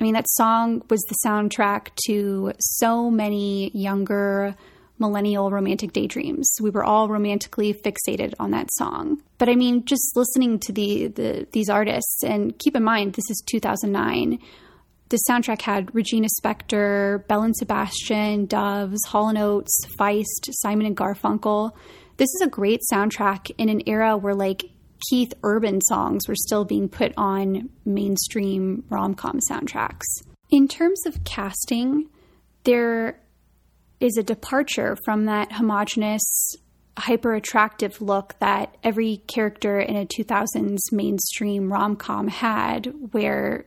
I 0.00 0.04
mean, 0.04 0.14
that 0.14 0.28
song 0.30 0.82
was 0.90 1.00
the 1.02 1.16
soundtrack 1.24 1.90
to 2.06 2.52
so 2.58 3.10
many 3.10 3.70
younger 3.70 4.56
millennial 5.02 5.50
romantic 5.50 5.92
daydreams. 5.92 6.50
We 6.62 6.70
were 6.70 6.84
all 6.84 7.08
romantically 7.08 7.74
fixated 7.74 8.32
on 8.40 8.52
that 8.52 8.72
song. 8.72 9.20
But 9.36 9.50
I 9.50 9.56
mean, 9.56 9.84
just 9.84 10.16
listening 10.16 10.58
to 10.60 10.72
the, 10.72 11.08
the 11.08 11.46
these 11.52 11.68
artists, 11.68 12.22
and 12.24 12.58
keep 12.58 12.74
in 12.74 12.84
mind, 12.84 13.12
this 13.12 13.28
is 13.28 13.42
2009. 13.46 14.38
The 15.10 15.18
soundtrack 15.28 15.60
had 15.60 15.94
Regina 15.94 16.28
Spektor, 16.40 17.26
Belle 17.28 17.42
and 17.42 17.54
Sebastian, 17.54 18.46
Doves, 18.46 19.04
Hall 19.08 19.36
& 19.38 19.38
Oates, 19.38 19.76
Feist, 19.98 20.48
Simon 20.62 20.86
and 20.86 20.96
Garfunkel. 20.96 21.72
This 22.16 22.30
is 22.36 22.40
a 22.42 22.48
great 22.48 22.80
soundtrack 22.90 23.50
in 23.58 23.68
an 23.68 23.82
era 23.86 24.16
where 24.16 24.34
like 24.34 24.64
Keith 25.10 25.34
Urban 25.42 25.80
songs 25.82 26.28
were 26.28 26.34
still 26.34 26.64
being 26.64 26.88
put 26.88 27.12
on 27.16 27.68
mainstream 27.84 28.84
rom 28.88 29.14
com 29.14 29.38
soundtracks. 29.50 30.06
In 30.50 30.68
terms 30.68 31.04
of 31.06 31.24
casting, 31.24 32.08
there 32.64 33.21
is 34.02 34.16
a 34.16 34.22
departure 34.22 34.96
from 35.04 35.26
that 35.26 35.52
homogenous, 35.52 36.56
hyper 36.98 37.34
attractive 37.34 38.02
look 38.02 38.34
that 38.40 38.76
every 38.82 39.18
character 39.28 39.78
in 39.78 39.96
a 39.96 40.04
2000s 40.04 40.78
mainstream 40.90 41.72
rom 41.72 41.94
com 41.94 42.26
had, 42.26 42.92
where 43.12 43.64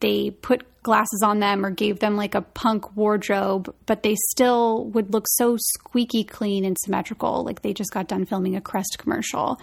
they 0.00 0.30
put 0.30 0.82
glasses 0.82 1.22
on 1.24 1.38
them 1.38 1.64
or 1.64 1.70
gave 1.70 2.00
them 2.00 2.16
like 2.16 2.34
a 2.34 2.42
punk 2.42 2.96
wardrobe, 2.96 3.72
but 3.86 4.02
they 4.02 4.16
still 4.30 4.84
would 4.86 5.12
look 5.12 5.24
so 5.28 5.56
squeaky 5.56 6.24
clean 6.24 6.64
and 6.64 6.76
symmetrical, 6.84 7.44
like 7.44 7.62
they 7.62 7.72
just 7.72 7.92
got 7.92 8.08
done 8.08 8.26
filming 8.26 8.56
a 8.56 8.60
Crest 8.60 8.96
commercial. 8.98 9.60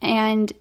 And 0.00 0.52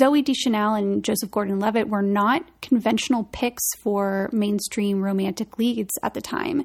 Zooey 0.00 0.24
Deschanel 0.24 0.74
and 0.74 1.04
Joseph 1.04 1.30
Gordon 1.30 1.60
Levitt 1.60 1.88
were 1.88 2.02
not 2.02 2.42
conventional 2.62 3.24
picks 3.24 3.62
for 3.78 4.30
mainstream 4.32 5.02
romantic 5.02 5.58
leads 5.58 5.98
at 6.02 6.14
the 6.14 6.20
time. 6.20 6.64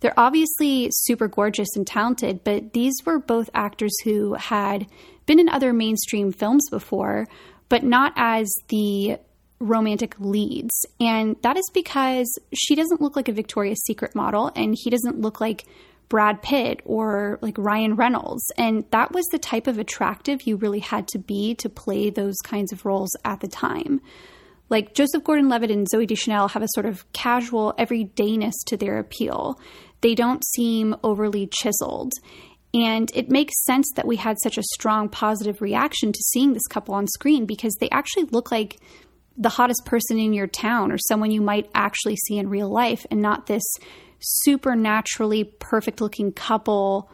They're 0.00 0.18
obviously 0.18 0.88
super 0.92 1.28
gorgeous 1.28 1.76
and 1.76 1.86
talented, 1.86 2.44
but 2.44 2.72
these 2.72 2.94
were 3.04 3.18
both 3.18 3.50
actors 3.54 3.92
who 4.04 4.34
had 4.34 4.86
been 5.26 5.38
in 5.38 5.48
other 5.48 5.72
mainstream 5.72 6.32
films 6.32 6.68
before, 6.70 7.28
but 7.68 7.84
not 7.84 8.12
as 8.16 8.52
the 8.68 9.18
romantic 9.60 10.18
leads. 10.18 10.74
And 11.00 11.36
that 11.42 11.56
is 11.56 11.70
because 11.72 12.28
she 12.52 12.74
doesn't 12.74 13.00
look 13.00 13.14
like 13.14 13.28
a 13.28 13.32
Victoria's 13.32 13.84
Secret 13.84 14.14
model 14.14 14.50
and 14.56 14.76
he 14.76 14.90
doesn't 14.90 15.20
look 15.20 15.40
like 15.40 15.64
Brad 16.12 16.42
Pitt 16.42 16.82
or 16.84 17.38
like 17.40 17.56
Ryan 17.56 17.96
Reynolds. 17.96 18.44
And 18.58 18.84
that 18.90 19.12
was 19.12 19.24
the 19.32 19.38
type 19.38 19.66
of 19.66 19.78
attractive 19.78 20.42
you 20.42 20.56
really 20.56 20.80
had 20.80 21.08
to 21.08 21.18
be 21.18 21.54
to 21.54 21.70
play 21.70 22.10
those 22.10 22.36
kinds 22.44 22.70
of 22.70 22.84
roles 22.84 23.08
at 23.24 23.40
the 23.40 23.48
time. 23.48 24.02
Like 24.68 24.92
Joseph 24.92 25.24
Gordon 25.24 25.48
Levitt 25.48 25.70
and 25.70 25.86
Zooey 25.90 26.06
Deschanel 26.06 26.48
have 26.48 26.62
a 26.62 26.68
sort 26.74 26.84
of 26.84 27.10
casual 27.14 27.72
everydayness 27.78 28.52
to 28.66 28.76
their 28.76 28.98
appeal 28.98 29.58
they 30.02 30.14
don't 30.14 30.44
seem 30.44 30.94
overly 31.02 31.46
chiseled. 31.46 32.12
And 32.74 33.10
it 33.14 33.30
makes 33.30 33.64
sense 33.64 33.90
that 33.96 34.06
we 34.06 34.16
had 34.16 34.36
such 34.42 34.58
a 34.58 34.62
strong 34.74 35.08
positive 35.08 35.62
reaction 35.62 36.12
to 36.12 36.22
seeing 36.30 36.52
this 36.52 36.66
couple 36.68 36.94
on 36.94 37.06
screen 37.06 37.46
because 37.46 37.74
they 37.80 37.88
actually 37.90 38.24
look 38.24 38.52
like 38.52 38.78
the 39.36 39.48
hottest 39.48 39.86
person 39.86 40.18
in 40.18 40.34
your 40.34 40.46
town 40.46 40.92
or 40.92 40.98
someone 40.98 41.30
you 41.30 41.40
might 41.40 41.70
actually 41.74 42.16
see 42.16 42.36
in 42.36 42.50
real 42.50 42.68
life 42.68 43.06
and 43.10 43.22
not 43.22 43.46
this 43.46 43.62
supernaturally 44.22 45.44
perfect 45.44 46.00
looking 46.00 46.32
couple 46.32 47.10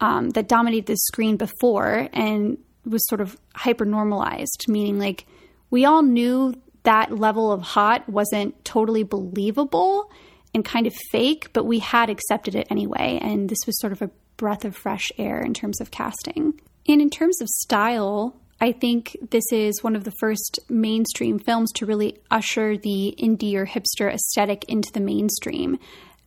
um, 0.00 0.30
that 0.30 0.48
dominated 0.48 0.86
the 0.86 0.96
screen 0.96 1.36
before 1.36 2.08
and 2.12 2.58
was 2.84 3.06
sort 3.08 3.20
of 3.20 3.36
hyper 3.54 3.84
normalized, 3.84 4.64
meaning 4.68 4.98
like 4.98 5.26
we 5.70 5.84
all 5.84 6.02
knew 6.02 6.54
that 6.82 7.16
level 7.16 7.52
of 7.52 7.62
hot 7.62 8.08
wasn't 8.08 8.64
totally 8.64 9.04
believable 9.04 10.10
and 10.54 10.64
kind 10.64 10.86
of 10.86 10.92
fake, 11.10 11.52
but 11.52 11.64
we 11.64 11.78
had 11.78 12.10
accepted 12.10 12.54
it 12.54 12.66
anyway. 12.70 13.18
And 13.22 13.48
this 13.48 13.60
was 13.66 13.78
sort 13.80 13.92
of 13.92 14.02
a 14.02 14.10
breath 14.36 14.64
of 14.64 14.76
fresh 14.76 15.12
air 15.18 15.40
in 15.40 15.54
terms 15.54 15.80
of 15.80 15.90
casting. 15.90 16.60
And 16.88 17.00
in 17.00 17.10
terms 17.10 17.40
of 17.40 17.48
style, 17.48 18.34
I 18.60 18.72
think 18.72 19.16
this 19.30 19.44
is 19.52 19.82
one 19.82 19.96
of 19.96 20.04
the 20.04 20.12
first 20.20 20.60
mainstream 20.68 21.38
films 21.38 21.72
to 21.72 21.86
really 21.86 22.18
usher 22.30 22.76
the 22.76 23.14
indie 23.18 23.54
or 23.54 23.66
hipster 23.66 24.12
aesthetic 24.12 24.64
into 24.68 24.92
the 24.92 25.00
mainstream. 25.00 25.78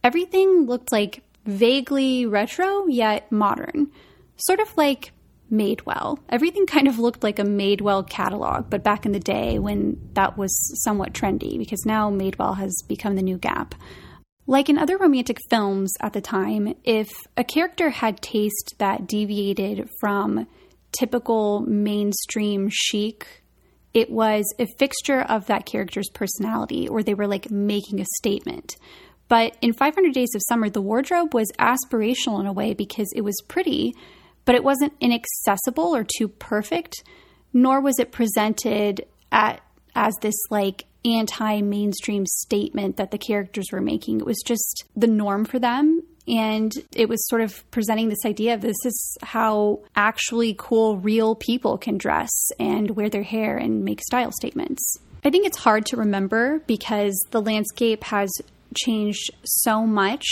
Everything 0.06 0.68
looked 0.68 0.92
like 0.92 1.24
vaguely 1.48 2.28
retro 2.28 2.86
yet 2.86 3.32
modern, 3.32 3.92
sort 4.38 4.60
of 4.60 4.78
like 4.78 5.12
Madewell. 5.52 6.20
Everything 6.30 6.68
kind 6.68 6.88
of 6.88 7.00
looked 7.00 7.24
like 7.24 7.40
a 7.40 7.44
Madewell 7.44 8.08
catalog, 8.08 8.70
but 8.70 8.84
back 8.84 9.08
in 9.08 9.14
the 9.14 9.20
day 9.20 9.58
when 9.58 10.00
that 10.14 10.38
was 10.38 10.54
somewhat 10.84 11.14
trendy, 11.14 11.58
because 11.58 11.88
now 11.88 12.12
Madewell 12.12 12.56
has 12.56 12.84
become 12.88 13.16
the 13.16 13.24
new 13.24 13.40
Gap. 13.40 13.74
Like 14.46 14.70
in 14.70 14.78
other 14.78 14.96
romantic 14.96 15.40
films 15.50 15.92
at 16.00 16.14
the 16.14 16.22
time, 16.22 16.76
if 16.84 17.10
a 17.36 17.44
character 17.44 17.90
had 17.90 18.22
taste 18.22 18.76
that 18.78 19.08
deviated 19.08 19.90
from 20.00 20.46
typical 20.92 21.62
mainstream 21.62 22.70
chic, 22.72 23.42
it 23.96 24.12
was 24.12 24.46
a 24.60 24.68
fixture 24.78 25.22
of 25.22 25.48
that 25.48 25.66
character's 25.66 26.10
personality, 26.14 26.88
or 26.88 27.02
they 27.02 27.16
were 27.16 27.26
like 27.26 27.50
making 27.50 28.02
a 28.02 28.06
statement. 28.18 28.76
But 29.28 29.58
in 29.62 29.74
500 29.74 30.14
Days 30.14 30.36
of 30.36 30.42
Summer, 30.48 30.70
the 30.70 30.82
wardrobe 30.82 31.34
was 31.34 31.52
aspirational 31.60 32.40
in 32.40 32.46
a 32.46 32.54
way 32.54 32.74
because 32.74 33.12
it 33.16 33.22
was 33.22 33.36
pretty, 33.48 33.96
but 34.46 34.56
it 34.56 34.64
wasn't 34.64 34.94
inaccessible 35.00 35.96
or 35.96 36.06
too 36.18 36.28
perfect, 36.28 37.04
nor 37.52 37.82
was 37.82 38.00
it 38.00 38.12
presented 38.12 39.06
at, 39.32 39.62
as 39.96 40.14
this 40.22 40.36
like 40.50 40.86
anti 41.04 41.62
mainstream 41.62 42.26
statement 42.26 42.98
that 42.98 43.12
the 43.12 43.18
characters 43.18 43.68
were 43.72 43.82
making. 43.82 44.20
It 44.20 44.26
was 44.26 44.42
just 44.46 44.86
the 44.96 45.08
norm 45.08 45.46
for 45.46 45.60
them. 45.60 46.04
And 46.28 46.74
it 46.96 47.08
was 47.08 47.28
sort 47.28 47.42
of 47.42 47.70
presenting 47.70 48.10
this 48.10 48.26
idea 48.26 48.56
of 48.56 48.62
this 48.62 48.78
is 48.84 49.18
how 49.22 49.82
actually 49.96 50.56
cool, 50.58 50.98
real 50.98 51.36
people 51.36 51.78
can 51.78 52.00
dress 52.00 52.32
and 52.60 52.92
wear 52.92 53.10
their 53.10 53.24
hair 53.24 53.58
and 53.58 53.86
make 53.86 54.02
style 54.02 54.32
statements. 54.32 54.98
I 55.24 55.30
think 55.30 55.46
it's 55.46 55.58
hard 55.58 55.86
to 55.88 55.98
remember 55.98 56.60
because 56.66 57.16
the 57.30 57.42
landscape 57.42 58.04
has 58.06 58.32
changed 58.74 59.32
so 59.44 59.86
much. 59.86 60.26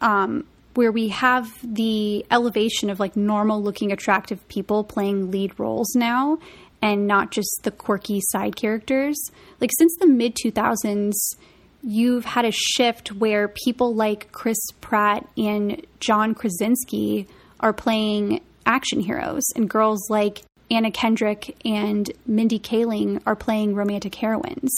Um, 0.00 0.44
where 0.74 0.90
we 0.90 1.08
have 1.08 1.50
the 1.62 2.24
elevation 2.30 2.88
of 2.88 2.98
like 2.98 3.14
normal 3.14 3.62
looking 3.62 3.92
attractive 3.92 4.46
people 4.48 4.84
playing 4.84 5.30
lead 5.30 5.52
roles 5.60 5.94
now 5.94 6.38
and 6.80 7.06
not 7.06 7.30
just 7.30 7.60
the 7.62 7.70
quirky 7.70 8.20
side 8.30 8.56
characters. 8.56 9.16
Like 9.60 9.70
since 9.78 9.94
the 10.00 10.06
mid 10.06 10.34
2000s, 10.34 11.12
you've 11.82 12.24
had 12.24 12.44
a 12.44 12.52
shift 12.52 13.12
where 13.12 13.48
people 13.48 13.94
like 13.94 14.32
Chris 14.32 14.58
Pratt 14.80 15.26
and 15.36 15.84
John 16.00 16.34
Krasinski 16.34 17.28
are 17.60 17.72
playing 17.72 18.40
action 18.66 19.00
heroes, 19.00 19.44
and 19.54 19.70
girls 19.70 20.08
like 20.10 20.42
Anna 20.70 20.90
Kendrick 20.90 21.56
and 21.64 22.10
Mindy 22.26 22.58
Kaling 22.58 23.22
are 23.26 23.36
playing 23.36 23.74
romantic 23.74 24.14
heroines. 24.14 24.74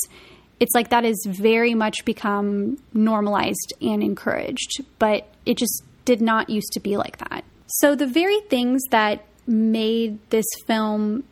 It's 0.65 0.75
like 0.75 0.89
that 0.89 1.05
has 1.05 1.27
very 1.27 1.75
much 1.75 2.07
become 2.07 2.79
normalized 2.95 3.75
and 3.83 4.03
encouraged, 4.03 4.83
but 4.99 5.29
it 5.45 5.59
just 5.59 5.83
did 6.07 6.23
not 6.23 6.49
used 6.49 6.73
to 6.73 6.81
be 6.81 6.97
like 6.97 7.19
that. 7.19 7.45
So, 7.67 7.95
the 7.95 8.07
very 8.07 8.41
things 8.41 8.81
that 8.91 9.27
made 9.47 10.19
this 10.31 10.47
film 10.67 11.25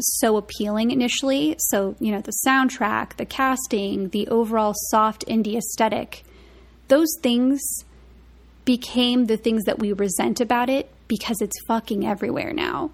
so 0.00 0.36
appealing 0.36 0.90
initially. 0.90 1.54
So, 1.70 1.94
you 2.00 2.10
know, 2.10 2.20
the 2.20 2.34
soundtrack, 2.44 3.14
the 3.16 3.26
casting, 3.26 4.08
the 4.08 4.26
overall 4.26 4.74
soft 4.88 5.24
indie 5.28 5.56
aesthetic, 5.56 6.24
those 6.88 7.14
things 7.22 7.60
became 8.64 9.26
the 9.26 9.36
things 9.36 9.62
that 9.66 9.78
we 9.78 9.92
resent 9.92 10.40
about 10.40 10.68
it 10.68 10.90
because 11.06 11.40
it's 11.40 11.64
fucking 11.68 12.04
everywhere 12.04 12.52
now. 12.52 12.90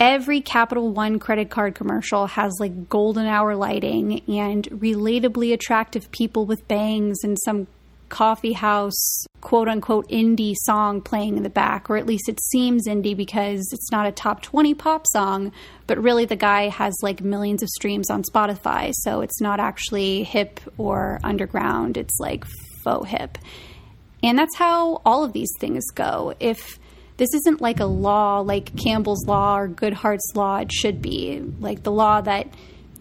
Every 0.00 0.40
Capital 0.40 0.90
One 0.90 1.18
credit 1.18 1.50
card 1.50 1.74
commercial 1.74 2.26
has 2.26 2.56
like 2.58 2.88
golden 2.88 3.26
hour 3.26 3.54
lighting 3.54 4.22
and 4.26 4.64
relatably 4.70 5.52
attractive 5.52 6.10
people 6.10 6.46
with 6.46 6.66
bangs 6.66 7.22
and 7.22 7.36
some 7.44 7.66
coffee 8.08 8.54
house 8.54 9.24
quote 9.40 9.68
unquote 9.68 10.08
indie 10.08 10.54
song 10.56 11.00
playing 11.00 11.36
in 11.36 11.42
the 11.42 11.50
back, 11.50 11.88
or 11.88 11.96
at 11.96 12.06
least 12.06 12.28
it 12.28 12.42
seems 12.42 12.88
indie 12.88 13.16
because 13.16 13.60
it's 13.72 13.92
not 13.92 14.06
a 14.06 14.10
top 14.10 14.42
20 14.42 14.74
pop 14.74 15.06
song, 15.06 15.52
but 15.86 16.02
really 16.02 16.24
the 16.24 16.34
guy 16.34 16.68
has 16.68 16.94
like 17.02 17.20
millions 17.22 17.62
of 17.62 17.68
streams 17.68 18.10
on 18.10 18.22
Spotify. 18.24 18.92
So 18.94 19.20
it's 19.20 19.40
not 19.40 19.60
actually 19.60 20.24
hip 20.24 20.60
or 20.78 21.20
underground, 21.22 21.96
it's 21.98 22.18
like 22.18 22.44
faux 22.82 23.08
hip. 23.08 23.38
And 24.22 24.38
that's 24.38 24.56
how 24.56 25.00
all 25.04 25.24
of 25.24 25.32
these 25.32 25.50
things 25.60 25.84
go. 25.94 26.34
If 26.40 26.78
this 27.20 27.34
isn't 27.34 27.60
like 27.60 27.80
a 27.80 27.84
law 27.84 28.40
like 28.40 28.74
Campbell's 28.76 29.26
Law 29.26 29.58
or 29.58 29.68
Goodhart's 29.68 30.32
Law, 30.34 30.56
it 30.56 30.72
should 30.72 31.02
be 31.02 31.38
like 31.60 31.82
the 31.82 31.92
law 31.92 32.22
that 32.22 32.46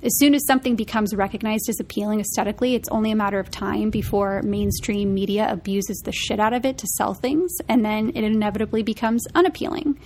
as 0.04 0.18
soon 0.18 0.36
as 0.36 0.46
something 0.46 0.76
becomes 0.76 1.16
recognized 1.16 1.70
as 1.70 1.80
appealing 1.80 2.20
aesthetically, 2.20 2.76
it's 2.76 2.90
only 2.90 3.12
a 3.12 3.16
matter 3.16 3.40
of 3.40 3.50
time 3.50 3.90
before 3.90 4.42
mainstream 4.44 5.14
media 5.14 5.48
abuses 5.50 6.02
the 6.04 6.12
shit 6.12 6.38
out 6.38 6.52
of 6.52 6.66
it 6.66 6.78
to 6.80 6.88
sell 6.98 7.14
things, 7.14 7.56
and 7.70 7.86
then 7.86 8.10
it 8.10 8.26
inevitably 8.26 8.84
becomes 8.84 9.26
unappealing. 9.36 9.98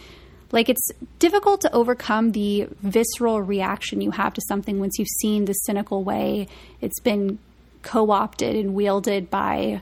Like, 0.51 0.69
it's 0.69 0.91
difficult 1.17 1.61
to 1.61 1.73
overcome 1.73 2.33
the 2.33 2.67
visceral 2.83 3.41
reaction 3.41 3.99
you 3.99 4.11
have 4.11 4.35
to 4.35 4.41
something 4.47 4.79
once 4.79 4.99
you've 4.99 5.07
seen 5.21 5.45
the 5.45 5.53
cynical 5.53 6.03
way 6.03 6.47
it's 6.81 6.99
been 6.99 7.39
co 7.81 8.11
opted 8.11 8.55
and 8.55 8.75
wielded 8.75 9.31
by 9.31 9.81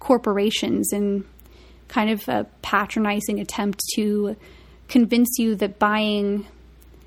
corporations 0.00 0.92
in 0.92 1.24
kind 1.88 2.10
of 2.10 2.28
a 2.28 2.46
patronizing 2.62 3.40
attempt 3.40 3.80
to 3.94 4.36
convince 4.88 5.38
you 5.38 5.54
that 5.56 5.78
buying 5.78 6.46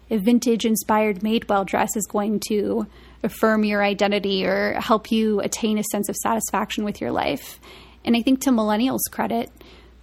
a 0.09 0.17
vintage 0.17 0.65
inspired 0.65 1.21
Madewell 1.21 1.65
dress 1.65 1.95
is 1.95 2.05
going 2.05 2.41
to 2.49 2.85
affirm 3.23 3.63
your 3.63 3.83
identity 3.83 4.45
or 4.45 4.73
help 4.79 5.11
you 5.11 5.39
attain 5.39 5.77
a 5.77 5.83
sense 5.83 6.09
of 6.09 6.15
satisfaction 6.17 6.83
with 6.83 6.99
your 6.99 7.11
life. 7.11 7.59
And 8.03 8.15
I 8.15 8.21
think 8.21 8.41
to 8.41 8.49
millennials' 8.49 9.09
credit, 9.11 9.51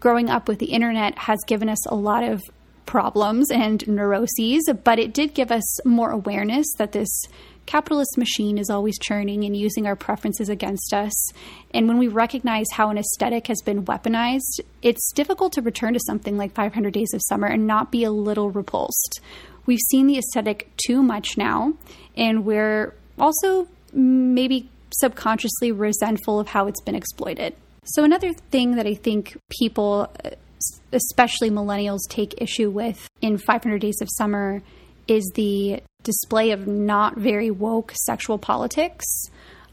growing 0.00 0.30
up 0.30 0.48
with 0.48 0.60
the 0.60 0.72
internet 0.72 1.18
has 1.18 1.38
given 1.46 1.68
us 1.68 1.84
a 1.86 1.94
lot 1.94 2.24
of 2.24 2.42
problems 2.86 3.50
and 3.50 3.86
neuroses, 3.86 4.70
but 4.82 4.98
it 4.98 5.12
did 5.12 5.34
give 5.34 5.52
us 5.52 5.84
more 5.84 6.10
awareness 6.10 6.66
that 6.78 6.92
this 6.92 7.24
capitalist 7.68 8.18
machine 8.18 8.58
is 8.58 8.70
always 8.70 8.98
churning 8.98 9.44
and 9.44 9.56
using 9.56 9.86
our 9.86 9.96
preferences 9.96 10.48
against 10.48 10.92
us. 10.92 11.32
And 11.72 11.86
when 11.86 11.98
we 11.98 12.08
recognize 12.08 12.66
how 12.72 12.90
an 12.90 12.98
aesthetic 12.98 13.46
has 13.46 13.60
been 13.62 13.84
weaponized, 13.84 14.60
it's 14.82 15.12
difficult 15.12 15.52
to 15.52 15.62
return 15.62 15.92
to 15.92 16.00
something 16.06 16.36
like 16.36 16.54
500 16.54 16.92
Days 16.92 17.12
of 17.14 17.20
Summer 17.28 17.46
and 17.46 17.66
not 17.66 17.92
be 17.92 18.04
a 18.04 18.10
little 18.10 18.50
repulsed 18.50 19.20
we've 19.68 19.78
seen 19.90 20.06
the 20.08 20.18
aesthetic 20.18 20.72
too 20.84 21.00
much 21.00 21.36
now, 21.36 21.74
and 22.16 22.44
we're 22.44 22.94
also 23.18 23.68
maybe 23.92 24.68
subconsciously 24.90 25.70
resentful 25.70 26.40
of 26.40 26.48
how 26.48 26.66
it's 26.66 26.80
been 26.80 26.96
exploited. 26.96 27.54
So, 27.84 28.02
another 28.02 28.32
thing 28.32 28.76
that 28.76 28.86
I 28.86 28.94
think 28.94 29.38
people, 29.50 30.12
especially 30.92 31.50
millennials, 31.50 32.00
take 32.08 32.40
issue 32.40 32.70
with 32.70 33.08
in 33.20 33.38
500 33.38 33.78
Days 33.80 34.00
of 34.00 34.08
Summer 34.10 34.62
is 35.06 35.30
the 35.34 35.82
display 36.02 36.52
of 36.52 36.66
not 36.66 37.16
very 37.16 37.50
woke 37.50 37.92
sexual 37.94 38.38
politics. 38.38 39.04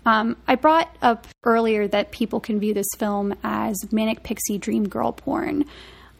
Um, 0.05 0.37
I 0.47 0.55
brought 0.55 0.95
up 1.01 1.27
earlier 1.43 1.87
that 1.87 2.11
people 2.11 2.39
can 2.39 2.59
view 2.59 2.73
this 2.73 2.87
film 2.97 3.35
as 3.43 3.75
manic 3.91 4.23
pixie 4.23 4.57
dream 4.57 4.87
girl 4.87 5.11
porn. 5.11 5.65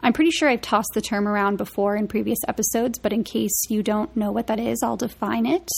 I'm 0.02 0.12
pretty 0.12 0.30
sure 0.30 0.48
I've 0.48 0.60
tossed 0.60 0.90
the 0.94 1.00
term 1.00 1.26
around 1.26 1.56
before 1.56 1.96
in 1.96 2.06
previous 2.06 2.38
episodes, 2.46 2.98
but 2.98 3.12
in 3.12 3.24
case 3.24 3.64
you 3.68 3.82
don't 3.82 4.14
know 4.16 4.30
what 4.30 4.46
that 4.48 4.60
is, 4.60 4.82
I'll 4.82 4.96
define 4.96 5.46
it. 5.46 5.68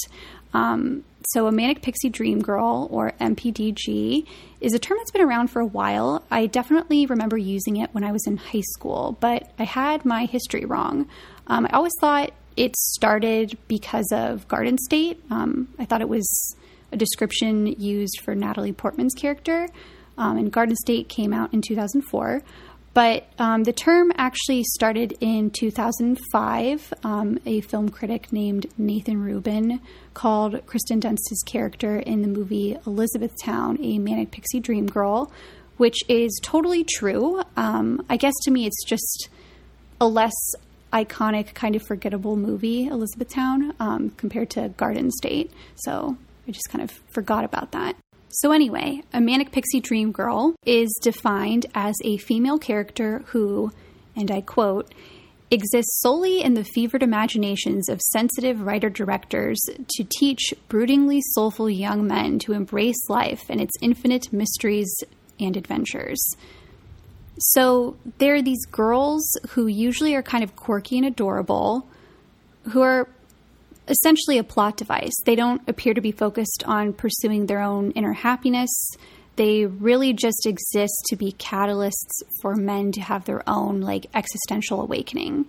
Um, 0.52 1.04
so, 1.30 1.47
a 1.47 1.52
manic 1.52 1.82
pixie 1.82 2.08
dream 2.08 2.40
girl, 2.40 2.88
or 2.90 3.12
MPDG, 3.20 4.26
is 4.61 4.73
a 4.73 4.78
term 4.78 4.97
that's 4.99 5.11
been 5.11 5.23
around 5.23 5.49
for 5.49 5.61
a 5.61 5.66
while. 5.66 6.25
I 6.30 6.47
definitely 6.47 7.04
remember 7.06 7.37
using 7.37 7.76
it 7.76 7.91
when 7.93 8.02
I 8.02 8.12
was 8.12 8.26
in 8.26 8.38
high 8.38 8.62
school, 8.62 9.17
but 9.21 9.50
I 9.58 9.64
had 9.64 10.06
my 10.06 10.25
history 10.25 10.64
wrong. 10.64 11.06
Um, 11.47 11.67
I 11.67 11.71
always 11.71 11.93
thought 12.00 12.32
it 12.58 12.76
started 12.76 13.56
because 13.68 14.10
of 14.12 14.49
Garden 14.49 14.76
State. 14.78 15.23
Um, 15.30 15.68
I 15.78 15.84
thought 15.84 16.00
it 16.00 16.08
was 16.08 16.56
a 16.90 16.97
description 16.97 17.66
used 17.66 18.21
for 18.21 18.34
Natalie 18.34 18.73
Portman's 18.73 19.14
character, 19.14 19.68
um, 20.18 20.36
and 20.36 20.50
Garden 20.50 20.75
State 20.75 21.08
came 21.08 21.32
out 21.32 21.54
in 21.54 21.62
2004. 21.62 22.42
But 22.94 23.28
um, 23.38 23.62
the 23.62 23.73
term 23.73 24.10
actually 24.16 24.64
started 24.64 25.16
in 25.21 25.50
2005. 25.50 26.94
Um, 27.04 27.38
a 27.47 27.60
film 27.60 27.90
critic 27.90 28.32
named 28.32 28.66
Nathan 28.76 29.23
Rabin 29.23 29.80
called 30.14 30.66
Kristen 30.66 30.99
Dunst's 30.99 31.44
character 31.44 31.99
in 31.99 32.23
the 32.23 32.28
movie 32.28 32.76
Elizabethtown 32.86 33.78
a 33.80 34.00
manic 34.00 34.32
pixie 34.32 34.58
dream 34.58 34.86
girl, 34.86 35.30
which 35.76 35.99
is 36.08 36.40
totally 36.42 36.82
true. 36.82 37.40
Um, 37.56 38.04
I 38.10 38.16
guess 38.16 38.34
to 38.42 38.50
me, 38.50 38.66
it's 38.66 38.84
just 38.84 39.28
a 40.00 40.08
less 40.08 40.34
iconic, 40.92 41.54
kind 41.54 41.76
of 41.76 41.82
forgettable 41.86 42.36
movie, 42.36 42.86
Elizabethtown, 42.86 43.74
um, 43.80 44.10
compared 44.10 44.50
to 44.50 44.68
Garden 44.70 45.10
State. 45.10 45.50
So 45.76 46.16
I 46.46 46.50
just 46.50 46.68
kind 46.70 46.82
of 46.82 46.90
forgot 47.10 47.44
about 47.44 47.72
that. 47.72 47.96
So, 48.30 48.52
anyway, 48.52 49.02
a 49.12 49.20
manic 49.20 49.52
pixie 49.52 49.80
dream 49.80 50.12
girl 50.12 50.54
is 50.66 50.94
defined 51.02 51.66
as 51.74 51.96
a 52.04 52.18
female 52.18 52.58
character 52.58 53.22
who, 53.28 53.72
and 54.14 54.30
I 54.30 54.42
quote, 54.42 54.92
exists 55.50 56.00
solely 56.02 56.42
in 56.42 56.52
the 56.52 56.64
fevered 56.64 57.02
imaginations 57.02 57.88
of 57.88 58.02
sensitive 58.12 58.60
writer 58.60 58.90
directors 58.90 59.58
to 59.96 60.04
teach 60.04 60.52
broodingly 60.68 61.20
soulful 61.32 61.70
young 61.70 62.06
men 62.06 62.38
to 62.40 62.52
embrace 62.52 63.08
life 63.08 63.42
and 63.48 63.60
its 63.60 63.74
infinite 63.80 64.30
mysteries 64.30 64.94
and 65.40 65.56
adventures. 65.56 66.20
So, 67.38 67.96
there 68.18 68.34
are 68.34 68.42
these 68.42 68.64
girls 68.66 69.22
who 69.50 69.66
usually 69.66 70.14
are 70.14 70.22
kind 70.22 70.42
of 70.42 70.56
quirky 70.56 70.98
and 70.98 71.06
adorable, 71.06 71.86
who 72.70 72.80
are 72.82 73.08
essentially 73.88 74.38
a 74.38 74.44
plot 74.44 74.76
device. 74.76 75.14
They 75.24 75.34
don't 75.34 75.62
appear 75.68 75.94
to 75.94 76.00
be 76.00 76.12
focused 76.12 76.62
on 76.66 76.92
pursuing 76.92 77.46
their 77.46 77.60
own 77.60 77.92
inner 77.92 78.12
happiness. 78.12 78.70
They 79.36 79.66
really 79.66 80.12
just 80.12 80.46
exist 80.46 80.94
to 81.08 81.16
be 81.16 81.32
catalysts 81.32 82.22
for 82.42 82.56
men 82.56 82.92
to 82.92 83.00
have 83.00 83.24
their 83.24 83.48
own 83.48 83.80
like 83.80 84.06
existential 84.14 84.80
awakening. 84.82 85.46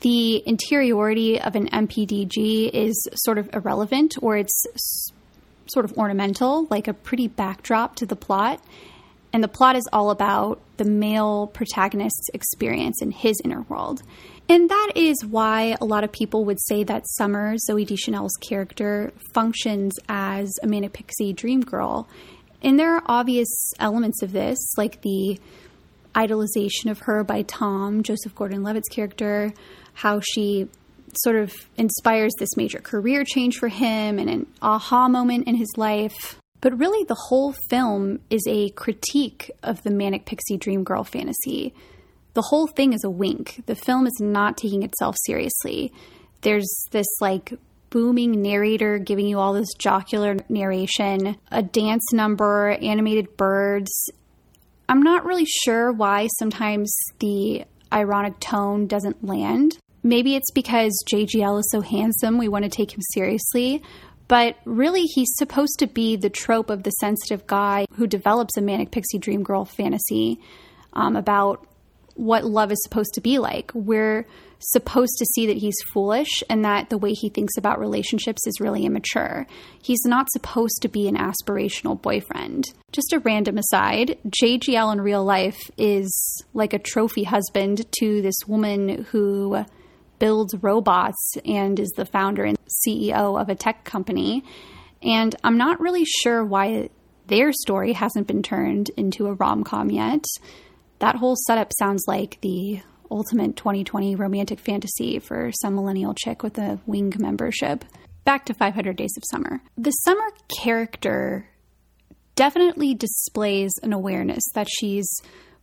The 0.00 0.42
interiority 0.44 1.40
of 1.40 1.54
an 1.54 1.68
MPDG 1.68 2.70
is 2.70 3.08
sort 3.14 3.38
of 3.38 3.48
irrelevant 3.54 4.16
or 4.20 4.36
it's 4.36 4.64
sort 5.66 5.84
of 5.84 5.96
ornamental, 5.96 6.66
like 6.70 6.88
a 6.88 6.92
pretty 6.92 7.28
backdrop 7.28 7.96
to 7.96 8.06
the 8.06 8.16
plot. 8.16 8.60
And 9.34 9.42
the 9.42 9.48
plot 9.48 9.74
is 9.74 9.82
all 9.92 10.12
about 10.12 10.60
the 10.76 10.84
male 10.84 11.48
protagonist's 11.48 12.28
experience 12.32 13.02
in 13.02 13.10
his 13.10 13.34
inner 13.44 13.62
world. 13.62 14.00
And 14.48 14.70
that 14.70 14.92
is 14.94 15.24
why 15.24 15.76
a 15.80 15.84
lot 15.84 16.04
of 16.04 16.12
people 16.12 16.44
would 16.44 16.60
say 16.62 16.84
that 16.84 17.02
Summer, 17.16 17.56
Zooey 17.68 17.84
Deschanel's 17.84 18.36
character, 18.48 19.12
functions 19.32 19.92
as 20.08 20.52
a 20.62 20.68
manic 20.68 20.92
pixie 20.92 21.32
dream 21.32 21.62
girl. 21.62 22.08
And 22.62 22.78
there 22.78 22.94
are 22.94 23.02
obvious 23.06 23.72
elements 23.80 24.22
of 24.22 24.30
this, 24.30 24.56
like 24.76 25.02
the 25.02 25.40
idolization 26.14 26.88
of 26.88 27.00
her 27.00 27.24
by 27.24 27.42
Tom, 27.42 28.04
Joseph 28.04 28.36
Gordon 28.36 28.62
Levitt's 28.62 28.88
character, 28.88 29.52
how 29.94 30.20
she 30.20 30.68
sort 31.24 31.34
of 31.34 31.52
inspires 31.76 32.32
this 32.38 32.56
major 32.56 32.78
career 32.78 33.24
change 33.24 33.58
for 33.58 33.66
him 33.68 34.20
and 34.20 34.30
an 34.30 34.46
aha 34.62 35.08
moment 35.08 35.48
in 35.48 35.56
his 35.56 35.72
life. 35.76 36.38
But 36.64 36.76
really, 36.80 37.04
the 37.04 37.14
whole 37.28 37.54
film 37.70 38.18
is 38.28 38.44
a 38.48 38.70
critique 38.70 39.52
of 39.62 39.84
the 39.84 39.90
manic 39.90 40.26
pixie 40.26 40.56
dream 40.56 40.82
girl 40.82 41.04
fantasy 41.04 41.74
the 42.34 42.42
whole 42.42 42.66
thing 42.66 42.92
is 42.92 43.04
a 43.04 43.10
wink. 43.10 43.62
The 43.66 43.76
film 43.76 44.06
is 44.06 44.18
not 44.20 44.56
taking 44.56 44.82
itself 44.82 45.16
seriously. 45.24 45.92
There's 46.42 46.68
this 46.90 47.06
like 47.20 47.54
booming 47.90 48.42
narrator 48.42 48.98
giving 48.98 49.26
you 49.26 49.38
all 49.38 49.52
this 49.52 49.72
jocular 49.78 50.36
narration, 50.48 51.36
a 51.50 51.62
dance 51.62 52.12
number, 52.12 52.70
animated 52.82 53.36
birds. 53.36 54.10
I'm 54.88 55.00
not 55.00 55.24
really 55.24 55.46
sure 55.46 55.92
why 55.92 56.26
sometimes 56.38 56.94
the 57.20 57.64
ironic 57.92 58.40
tone 58.40 58.88
doesn't 58.88 59.24
land. 59.24 59.78
Maybe 60.02 60.34
it's 60.34 60.50
because 60.50 60.92
JGL 61.10 61.60
is 61.60 61.68
so 61.70 61.80
handsome, 61.80 62.36
we 62.36 62.48
want 62.48 62.64
to 62.64 62.70
take 62.70 62.92
him 62.92 63.00
seriously. 63.12 63.80
But 64.26 64.56
really, 64.64 65.02
he's 65.02 65.34
supposed 65.36 65.78
to 65.80 65.86
be 65.86 66.16
the 66.16 66.30
trope 66.30 66.70
of 66.70 66.82
the 66.82 66.90
sensitive 66.90 67.46
guy 67.46 67.86
who 67.94 68.06
develops 68.06 68.56
a 68.56 68.62
manic 68.62 68.90
pixie 68.90 69.18
dream 69.18 69.42
girl 69.42 69.64
fantasy 69.64 70.40
um, 70.94 71.16
about 71.16 71.66
what 72.14 72.44
love 72.44 72.72
is 72.72 72.82
supposed 72.84 73.14
to 73.14 73.20
be 73.20 73.38
like. 73.38 73.70
We're 73.74 74.26
supposed 74.60 75.12
to 75.18 75.26
see 75.34 75.46
that 75.46 75.56
he's 75.56 75.74
foolish 75.92 76.42
and 76.48 76.64
that 76.64 76.88
the 76.88 76.98
way 76.98 77.12
he 77.12 77.28
thinks 77.28 77.56
about 77.58 77.78
relationships 77.78 78.46
is 78.46 78.60
really 78.60 78.86
immature. 78.86 79.46
He's 79.82 80.04
not 80.04 80.30
supposed 80.30 80.80
to 80.82 80.88
be 80.88 81.08
an 81.08 81.16
aspirational 81.16 82.00
boyfriend. 82.00 82.72
Just 82.92 83.12
a 83.12 83.18
random 83.18 83.58
aside 83.58 84.18
JGL 84.28 84.92
in 84.92 85.00
real 85.00 85.24
life 85.24 85.58
is 85.76 86.44
like 86.54 86.72
a 86.72 86.78
trophy 86.78 87.24
husband 87.24 87.84
to 88.00 88.22
this 88.22 88.46
woman 88.46 89.04
who 89.10 89.64
builds 90.18 90.54
robots 90.62 91.36
and 91.44 91.78
is 91.78 91.90
the 91.96 92.04
founder 92.04 92.44
and 92.44 92.58
CEO 92.86 93.40
of 93.40 93.48
a 93.48 93.54
tech 93.54 93.84
company. 93.84 94.44
And 95.02 95.34
I'm 95.44 95.58
not 95.58 95.80
really 95.80 96.04
sure 96.04 96.44
why 96.44 96.90
their 97.26 97.52
story 97.52 97.92
hasn't 97.92 98.26
been 98.26 98.42
turned 98.42 98.90
into 98.96 99.26
a 99.26 99.34
rom 99.34 99.64
com 99.64 99.90
yet. 99.90 100.24
That 100.98 101.16
whole 101.16 101.36
setup 101.46 101.72
sounds 101.78 102.04
like 102.06 102.40
the 102.40 102.80
ultimate 103.10 103.56
2020 103.56 104.16
romantic 104.16 104.60
fantasy 104.60 105.18
for 105.18 105.50
some 105.60 105.74
millennial 105.74 106.14
chick 106.14 106.42
with 106.42 106.58
a 106.58 106.80
wing 106.86 107.12
membership. 107.18 107.84
Back 108.24 108.46
to 108.46 108.54
500 108.54 108.96
Days 108.96 109.14
of 109.16 109.22
Summer. 109.30 109.60
The 109.76 109.90
summer 109.90 110.30
character 110.62 111.48
definitely 112.34 112.94
displays 112.94 113.72
an 113.82 113.92
awareness 113.92 114.42
that 114.54 114.68
she's 114.70 115.06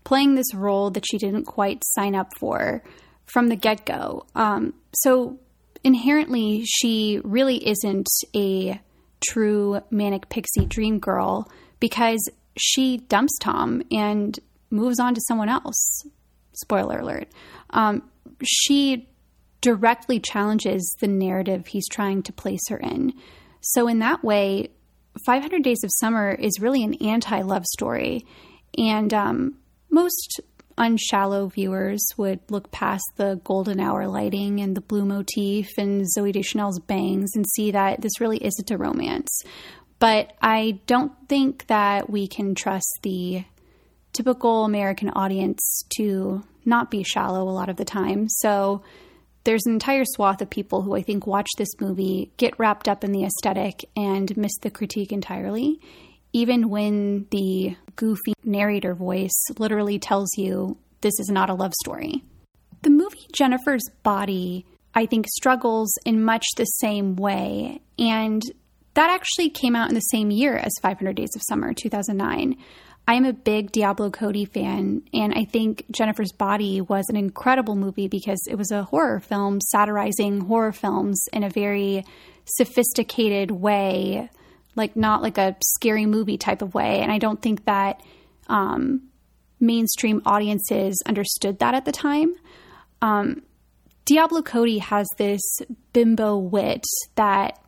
playing 0.03 0.35
this 0.35 0.53
role 0.53 0.91
that 0.91 1.05
she 1.09 1.17
didn't 1.17 1.45
quite 1.45 1.83
sign 1.85 2.15
up 2.15 2.31
for 2.39 2.83
from 3.25 3.47
the 3.47 3.55
get 3.55 3.86
go. 3.86 4.25
Um, 4.36 4.73
so 4.93 5.39
inherently, 5.84 6.63
she 6.65 7.21
really 7.23 7.67
isn't 7.67 8.07
a 8.36 8.81
true 9.25 9.81
manic 9.89 10.29
pixie 10.29 10.65
dream 10.65 10.99
girl 10.99 11.49
because 11.79 12.29
she 12.57 12.97
dumps 12.97 13.38
Tom 13.39 13.84
and 13.91 14.38
moves 14.69 14.99
on 14.99 15.13
to 15.13 15.21
someone 15.27 15.49
else. 15.49 16.05
Spoiler 16.53 16.99
alert. 16.99 17.27
Um, 17.69 18.03
she 18.43 19.07
directly 19.62 20.19
challenges 20.19 20.95
the 20.99 21.07
narrative 21.07 21.67
he's 21.67 21.88
trying 21.88 22.23
to 22.23 22.34
place 22.34 22.67
her 22.69 22.77
in. 22.77 23.13
So, 23.62 23.88
in 23.88 23.99
that 23.99 24.23
way, 24.23 24.69
500 25.25 25.63
Days 25.63 25.84
of 25.84 25.91
Summer 25.93 26.31
is 26.31 26.60
really 26.60 26.84
an 26.84 26.95
anti 26.95 27.41
love 27.41 27.65
story. 27.65 28.25
And 28.77 29.13
um, 29.13 29.57
most 29.89 30.39
unshallow 30.77 31.47
viewers 31.47 32.05
would 32.17 32.39
look 32.49 32.71
past 32.71 33.03
the 33.15 33.39
golden 33.43 33.79
hour 33.79 34.07
lighting 34.07 34.60
and 34.60 34.75
the 34.75 34.81
blue 34.81 35.05
motif 35.05 35.77
and 35.77 36.05
Zooey 36.17 36.34
Deschanel's 36.34 36.79
bangs 36.79 37.31
and 37.36 37.45
see 37.47 37.71
that 37.71 38.01
this 38.01 38.19
really 38.19 38.43
isn't 38.43 38.71
a 38.71 38.77
romance. 38.77 39.43
But 39.99 40.34
I 40.41 40.79
don't 40.88 41.13
think 41.29 41.67
that 41.67 42.10
we 42.10 42.27
can 42.27 42.55
trust 42.55 42.99
the 43.03 43.43
typical 44.13 44.65
American 44.65 45.10
audience 45.10 45.84
to 45.97 46.43
not 46.65 46.91
be 46.91 47.03
shallow 47.03 47.43
a 47.43 47.51
lot 47.51 47.69
of 47.69 47.77
the 47.77 47.86
time. 47.86 48.27
So 48.27 48.84
there's 49.43 49.65
an 49.65 49.73
entire 49.73 50.05
swath 50.05 50.41
of 50.41 50.49
people 50.49 50.81
who 50.81 50.95
I 50.95 51.01
think 51.01 51.25
watch 51.25 51.49
this 51.57 51.79
movie, 51.79 52.31
get 52.38 52.60
wrapped 52.60 52.88
up 52.88 53.03
in 53.03 53.12
the 53.12 53.23
aesthetic, 53.23 53.86
and 53.95 54.36
miss 54.38 54.57
the 54.62 54.69
critique 54.69 55.12
entirely 55.12 55.79
even 56.34 56.70
when 56.70 57.28
the 57.32 57.76
goofy 57.96 58.34
narrator 58.44 58.94
voice 58.94 59.46
literally 59.58 60.00
tells 60.00 60.30
you 60.38 60.78
this 61.02 61.20
is 61.20 61.30
not 61.30 61.50
a 61.50 61.54
love 61.54 61.74
story. 61.84 62.24
The 62.84 62.89
movie 62.89 63.28
Jennifer's 63.34 63.88
Body, 64.04 64.65
I 64.94 65.06
think, 65.06 65.28
struggles 65.28 65.94
in 66.06 66.24
much 66.24 66.46
the 66.58 66.65
same 66.65 67.15
way. 67.15 67.82
And 68.00 68.41
that 68.94 69.10
actually 69.10 69.50
came 69.50 69.76
out 69.76 69.89
in 69.89 69.96
the 69.96 70.02
same 70.02 70.32
year 70.32 70.58
as 70.58 70.72
500 70.82 71.15
Days 71.15 71.36
of 71.36 71.41
Summer, 71.48 71.74
2009. 71.74 72.58
I 73.08 73.15
am 73.15 73.26
a 73.26 73.34
big 73.34 73.72
Diablo 73.72 74.10
Cody 74.12 74.46
fan, 74.46 75.02
and 75.13 75.34
I 75.34 75.46
think 75.46 75.86
Jennifer's 75.91 76.32
Body 76.32 76.82
was 76.82 77.06
an 77.10 77.15
incredible 77.15 77.76
movie 77.76 78.08
because 78.08 78.39
it 78.48 78.56
was 78.56 78.72
a 78.72 78.84
horror 78.84 79.20
film 79.20 79.60
satirizing 79.60 80.41
horror 80.41 80.72
films 80.72 81.24
in 81.34 81.44
a 81.44 81.50
very 81.50 82.06
sophisticated 82.46 83.52
way 83.52 84.30
like 84.75 84.95
not 84.95 85.21
like 85.21 85.38
a 85.38 85.55
scary 85.63 86.05
movie 86.05 86.38
type 86.38 86.62
of 86.62 86.73
way. 86.73 86.99
And 86.99 87.12
I 87.12 87.17
don't 87.17 87.41
think 87.41 87.65
that 87.65 88.01
um, 88.47 89.10
mainstream 89.60 90.21
audiences 90.25 91.01
understood 91.05 91.60
that 91.60 91.73
at 91.73 91.86
the 91.86 91.91
time. 91.91 92.36
Um, 93.01 93.43
Diablo 94.05 94.41
Cody 94.41 94.79
has 94.79 95.07
this 95.17 95.41
bimbo 95.93 96.38
wit 96.38 96.84
that 97.15 97.60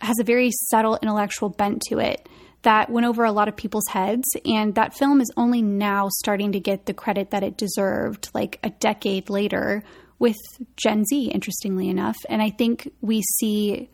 has 0.00 0.18
a 0.18 0.24
very 0.24 0.50
subtle 0.52 0.98
intellectual 1.02 1.48
bent 1.48 1.82
to 1.88 1.98
it 1.98 2.28
that 2.62 2.90
went 2.90 3.06
over 3.06 3.24
a 3.24 3.32
lot 3.32 3.48
of 3.48 3.56
people's 3.56 3.88
heads. 3.88 4.24
And 4.44 4.74
that 4.74 4.96
film 4.96 5.20
is 5.20 5.32
only 5.36 5.62
now 5.62 6.08
starting 6.10 6.52
to 6.52 6.60
get 6.60 6.86
the 6.86 6.94
credit 6.94 7.30
that 7.30 7.42
it 7.42 7.56
deserved, 7.56 8.30
like 8.34 8.58
a 8.62 8.70
decade 8.70 9.30
later, 9.30 9.82
with 10.18 10.36
Gen 10.76 11.04
Z, 11.06 11.30
interestingly 11.30 11.88
enough. 11.88 12.16
And 12.28 12.42
I 12.42 12.50
think 12.50 12.92
we 13.00 13.22
see 13.22 13.88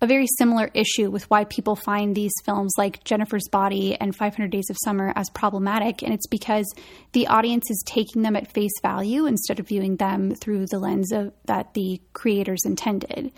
a 0.00 0.06
very 0.06 0.26
similar 0.38 0.70
issue 0.74 1.10
with 1.10 1.28
why 1.28 1.44
people 1.44 1.74
find 1.74 2.14
these 2.14 2.32
films 2.44 2.72
like 2.78 3.02
Jennifer's 3.02 3.48
Body 3.50 3.96
and 4.00 4.14
500 4.14 4.50
Days 4.50 4.70
of 4.70 4.76
Summer 4.84 5.12
as 5.16 5.28
problematic. 5.30 6.02
And 6.02 6.14
it's 6.14 6.28
because 6.28 6.72
the 7.12 7.26
audience 7.26 7.70
is 7.70 7.82
taking 7.84 8.22
them 8.22 8.36
at 8.36 8.52
face 8.52 8.78
value 8.80 9.26
instead 9.26 9.58
of 9.58 9.66
viewing 9.66 9.96
them 9.96 10.34
through 10.34 10.66
the 10.66 10.78
lens 10.78 11.10
of, 11.12 11.32
that 11.46 11.74
the 11.74 12.00
creators 12.12 12.60
intended. 12.64 13.32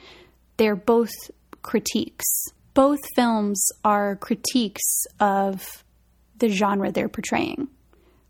They're 0.59 0.77
both 0.77 1.13
critiques. 1.63 2.27
Both 2.75 3.01
films 3.15 3.65
are 3.85 4.17
critiques 4.17 5.05
of 5.19 5.85
the 6.37 6.49
genre 6.49 6.93
they're 6.93 7.09
portraying. 7.09 7.69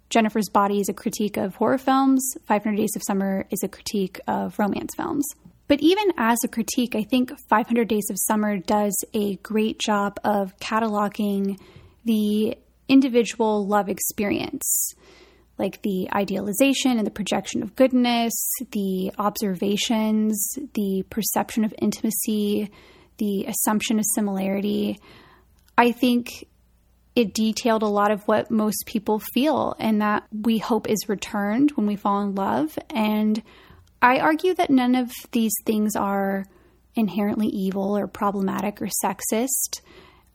Jennifer's 0.09 0.49
Body 0.49 0.81
is 0.81 0.89
a 0.89 0.93
critique 0.93 1.37
of 1.37 1.55
horror 1.55 1.79
films, 1.79 2.35
500 2.47 2.77
Days 2.77 2.91
of 2.97 3.03
Summer 3.07 3.47
is 3.51 3.63
a 3.63 3.69
critique 3.69 4.21
of 4.27 4.59
romance 4.59 4.93
films. 4.97 5.25
But 5.71 5.83
even 5.83 6.11
as 6.19 6.39
a 6.43 6.49
critique, 6.49 6.97
I 6.97 7.05
think 7.05 7.31
500 7.49 7.87
Days 7.87 8.11
of 8.11 8.17
Summer 8.19 8.59
does 8.59 8.93
a 9.15 9.37
great 9.37 9.79
job 9.79 10.19
of 10.25 10.57
cataloging 10.57 11.61
the 12.05 12.59
individual 12.89 13.65
love 13.69 13.89
experience, 13.89 14.97
like 15.59 15.81
the 15.83 16.09
idealization 16.13 16.99
and 16.99 17.07
the 17.07 17.13
projection 17.13 17.63
of 17.63 17.77
goodness, 17.77 18.33
the 18.73 19.13
observations, 19.17 20.45
the 20.75 21.05
perception 21.09 21.65
of 21.65 21.73
intimacy, 21.79 22.69
the 23.19 23.47
assumption 23.47 24.01
of 24.01 24.05
similarity. 24.17 24.99
I 25.79 25.93
think 25.93 26.49
it 27.15 27.33
detailed 27.33 27.85
a 27.85 27.87
lot 27.87 28.11
of 28.11 28.25
what 28.25 28.51
most 28.51 28.87
people 28.87 29.21
feel 29.21 29.77
and 29.79 30.03
that 30.03 30.25
we 30.33 30.59
hope 30.59 30.89
is 30.89 31.09
returned 31.09 31.71
when 31.77 31.87
we 31.87 31.95
fall 31.95 32.23
in 32.23 32.35
love. 32.35 32.77
And 32.93 33.41
I 34.03 34.19
argue 34.19 34.55
that 34.55 34.71
none 34.71 34.95
of 34.95 35.11
these 35.33 35.53
things 35.67 35.95
are 35.95 36.47
inherently 36.95 37.49
evil 37.49 37.97
or 37.97 38.07
problematic 38.07 38.81
or 38.81 38.89
sexist. 39.05 39.81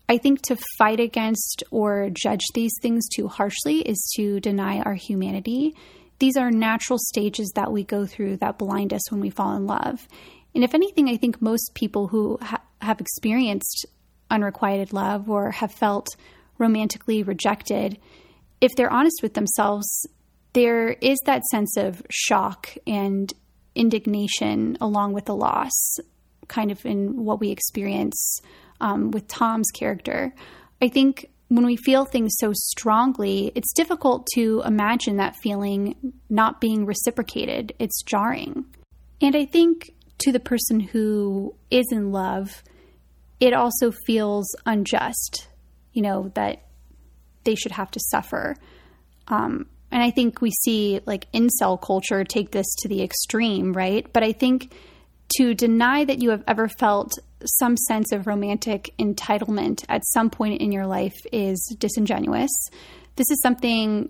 I 0.07 0.17
think 0.17 0.41
to 0.43 0.57
fight 0.77 0.99
against 0.99 1.63
or 1.71 2.09
judge 2.11 2.45
these 2.53 2.73
things 2.81 3.07
too 3.09 3.27
harshly 3.27 3.79
is 3.79 4.11
to 4.15 4.39
deny 4.39 4.79
our 4.81 4.93
humanity. 4.93 5.75
These 6.19 6.37
are 6.37 6.51
natural 6.51 6.99
stages 6.99 7.51
that 7.55 7.71
we 7.71 7.83
go 7.83 8.05
through 8.05 8.37
that 8.37 8.59
blind 8.59 8.93
us 8.93 9.11
when 9.11 9.19
we 9.19 9.31
fall 9.31 9.55
in 9.55 9.65
love. 9.65 10.07
And 10.53 10.63
if 10.63 10.73
anything, 10.73 11.09
I 11.09 11.17
think 11.17 11.41
most 11.41 11.71
people 11.73 12.07
who 12.07 12.37
ha- 12.41 12.61
have 12.81 13.01
experienced 13.01 13.85
unrequited 14.29 14.93
love 14.93 15.29
or 15.29 15.51
have 15.51 15.71
felt 15.71 16.15
romantically 16.57 17.23
rejected, 17.23 17.97
if 18.61 18.71
they're 18.77 18.93
honest 18.93 19.17
with 19.21 19.33
themselves, 19.33 20.07
there 20.53 20.89
is 20.89 21.17
that 21.25 21.43
sense 21.45 21.75
of 21.75 22.01
shock 22.09 22.73
and 22.87 23.33
indignation 23.75 24.77
along 24.81 25.13
with 25.13 25.25
the 25.25 25.35
loss, 25.35 25.97
kind 26.47 26.71
of 26.71 26.85
in 26.85 27.23
what 27.23 27.39
we 27.39 27.51
experience 27.51 28.39
um, 28.81 29.11
with 29.11 29.27
Tom's 29.27 29.69
character. 29.73 30.33
I 30.81 30.87
think 30.89 31.29
when 31.47 31.65
we 31.65 31.75
feel 31.75 32.05
things 32.05 32.33
so 32.39 32.51
strongly, 32.53 33.51
it's 33.55 33.73
difficult 33.73 34.27
to 34.33 34.63
imagine 34.65 35.17
that 35.17 35.35
feeling 35.41 36.13
not 36.29 36.59
being 36.59 36.85
reciprocated. 36.85 37.73
It's 37.79 38.01
jarring. 38.03 38.65
And 39.21 39.35
I 39.35 39.45
think 39.45 39.91
to 40.19 40.31
the 40.31 40.39
person 40.39 40.79
who 40.79 41.55
is 41.69 41.85
in 41.91 42.11
love, 42.11 42.63
it 43.39 43.53
also 43.53 43.91
feels 44.05 44.47
unjust, 44.65 45.47
you 45.93 46.01
know, 46.01 46.31
that 46.35 46.63
they 47.43 47.55
should 47.55 47.73
have 47.73 47.91
to 47.91 47.99
suffer. 47.99 48.55
Um, 49.27 49.67
and 49.95 50.03
I 50.03 50.11
think 50.11 50.41
we 50.41 50.51
see 50.51 50.99
like 51.05 51.31
incel 51.31 51.81
culture 51.81 52.25
take 52.25 52.51
this 52.51 52.65
to 52.79 52.89
the 52.89 53.01
extreme, 53.01 53.71
right? 53.71 54.05
But 54.11 54.23
I 54.23 54.33
think 54.33 54.73
to 55.37 55.53
deny 55.53 56.03
that 56.03 56.21
you 56.21 56.31
have 56.31 56.43
ever 56.49 56.67
felt 56.67 57.13
some 57.45 57.77
sense 57.77 58.11
of 58.11 58.27
romantic 58.27 58.93
entitlement 58.99 59.85
at 59.87 60.05
some 60.07 60.29
point 60.29 60.59
in 60.59 60.73
your 60.73 60.85
life 60.85 61.15
is 61.31 61.77
disingenuous. 61.79 62.51
This 63.15 63.29
is 63.29 63.41
something 63.41 64.09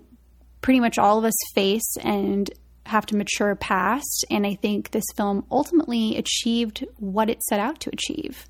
pretty 0.60 0.80
much 0.80 0.98
all 0.98 1.18
of 1.18 1.24
us 1.24 1.36
face 1.54 1.96
and 2.02 2.50
have 2.86 3.06
to 3.06 3.16
mature 3.16 3.54
past. 3.54 4.24
And 4.28 4.44
I 4.44 4.56
think 4.56 4.90
this 4.90 5.06
film 5.16 5.46
ultimately 5.52 6.16
achieved 6.16 6.84
what 6.96 7.30
it 7.30 7.44
set 7.44 7.60
out 7.60 7.78
to 7.82 7.90
achieve. 7.92 8.44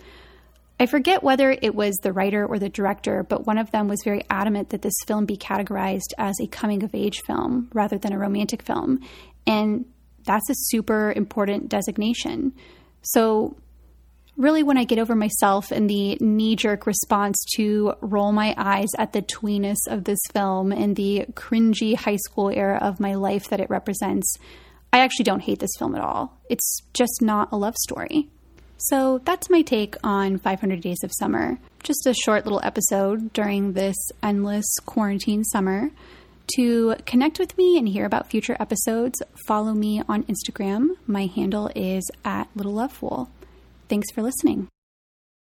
I 0.79 0.87
forget 0.87 1.23
whether 1.23 1.51
it 1.51 1.75
was 1.75 1.97
the 2.03 2.13
writer 2.13 2.45
or 2.45 2.59
the 2.59 2.69
director, 2.69 3.23
but 3.23 3.47
one 3.47 3.57
of 3.57 3.71
them 3.71 3.89
was 3.89 4.03
very 4.05 4.23
adamant 4.29 4.71
that 4.71 4.83
this 4.83 4.97
film 5.07 5.25
be 5.25 5.37
categorized 5.37 6.13
as 6.19 6.39
a 6.39 6.47
coming 6.47 6.83
of 6.83 6.95
age 6.95 7.23
film 7.27 7.71
rather 7.73 7.97
than 7.97 8.13
a 8.13 8.19
romantic 8.19 8.63
film. 8.63 9.01
And 9.47 9.87
that's 10.27 10.51
a 10.51 10.55
super 10.55 11.13
important 11.13 11.71
designation. 11.71 12.53
So, 13.01 13.57
really, 14.37 14.63
when 14.63 14.77
I 14.77 14.85
get 14.85 14.99
over 14.99 15.15
myself 15.15 15.71
and 15.71 15.89
the 15.89 16.19
knee 16.21 16.57
jerk 16.57 16.87
response 16.87 17.43
to 17.57 17.95
roll 18.03 18.33
my 18.33 18.55
eyes 18.59 18.89
at 18.99 19.15
the 19.15 19.23
tweeness 19.23 19.79
of 19.89 20.05
this 20.05 20.19
film 20.35 20.73
and 20.73 20.95
the 20.95 21.25
cringy 21.33 21.97
high 21.97 22.17
school 22.17 22.51
era 22.51 22.79
of 22.83 23.01
my 23.01 23.15
life 23.15 23.49
that 23.49 23.61
it 23.61 23.71
represents, 23.71 24.37
I 24.93 24.99
actually 24.99 25.25
don't 25.25 25.41
hate 25.41 25.61
this 25.61 25.75
film 25.79 25.95
at 25.95 26.03
all. 26.03 26.39
It's 26.51 26.83
just 26.93 27.23
not 27.23 27.49
a 27.53 27.57
love 27.57 27.77
story. 27.77 28.29
So 28.79 29.21
that's 29.25 29.51
my 29.51 29.63
take 29.63 29.97
on 30.05 30.39
500 30.39 30.81
Days 30.81 31.03
of 31.03 31.13
Summer. 31.19 31.59
Just 31.83 32.07
a 32.07 32.15
short 32.15 32.45
little 32.45 32.61
episode 32.63 33.33
during 33.33 33.73
this 33.73 33.97
endless 34.23 34.67
quarantine 34.85 35.45
summer. 35.45 35.91
To 36.57 36.95
connect 37.07 37.39
with 37.39 37.57
me 37.59 37.77
and 37.79 37.89
hear 37.89 38.05
about 38.05 38.31
future 38.31 38.57
episodes, 38.61 39.21
follow 39.47 39.73
me 39.73 40.03
on 40.09 40.25
Instagram. 40.25 40.91
My 41.07 41.27
handle 41.27 41.71
is 41.75 42.09
at 42.25 42.49
Little 42.55 42.75
Love 42.75 42.93
Fool. 42.93 43.31
Thanks 43.89 44.11
for 44.13 44.23
listening. 44.23 44.69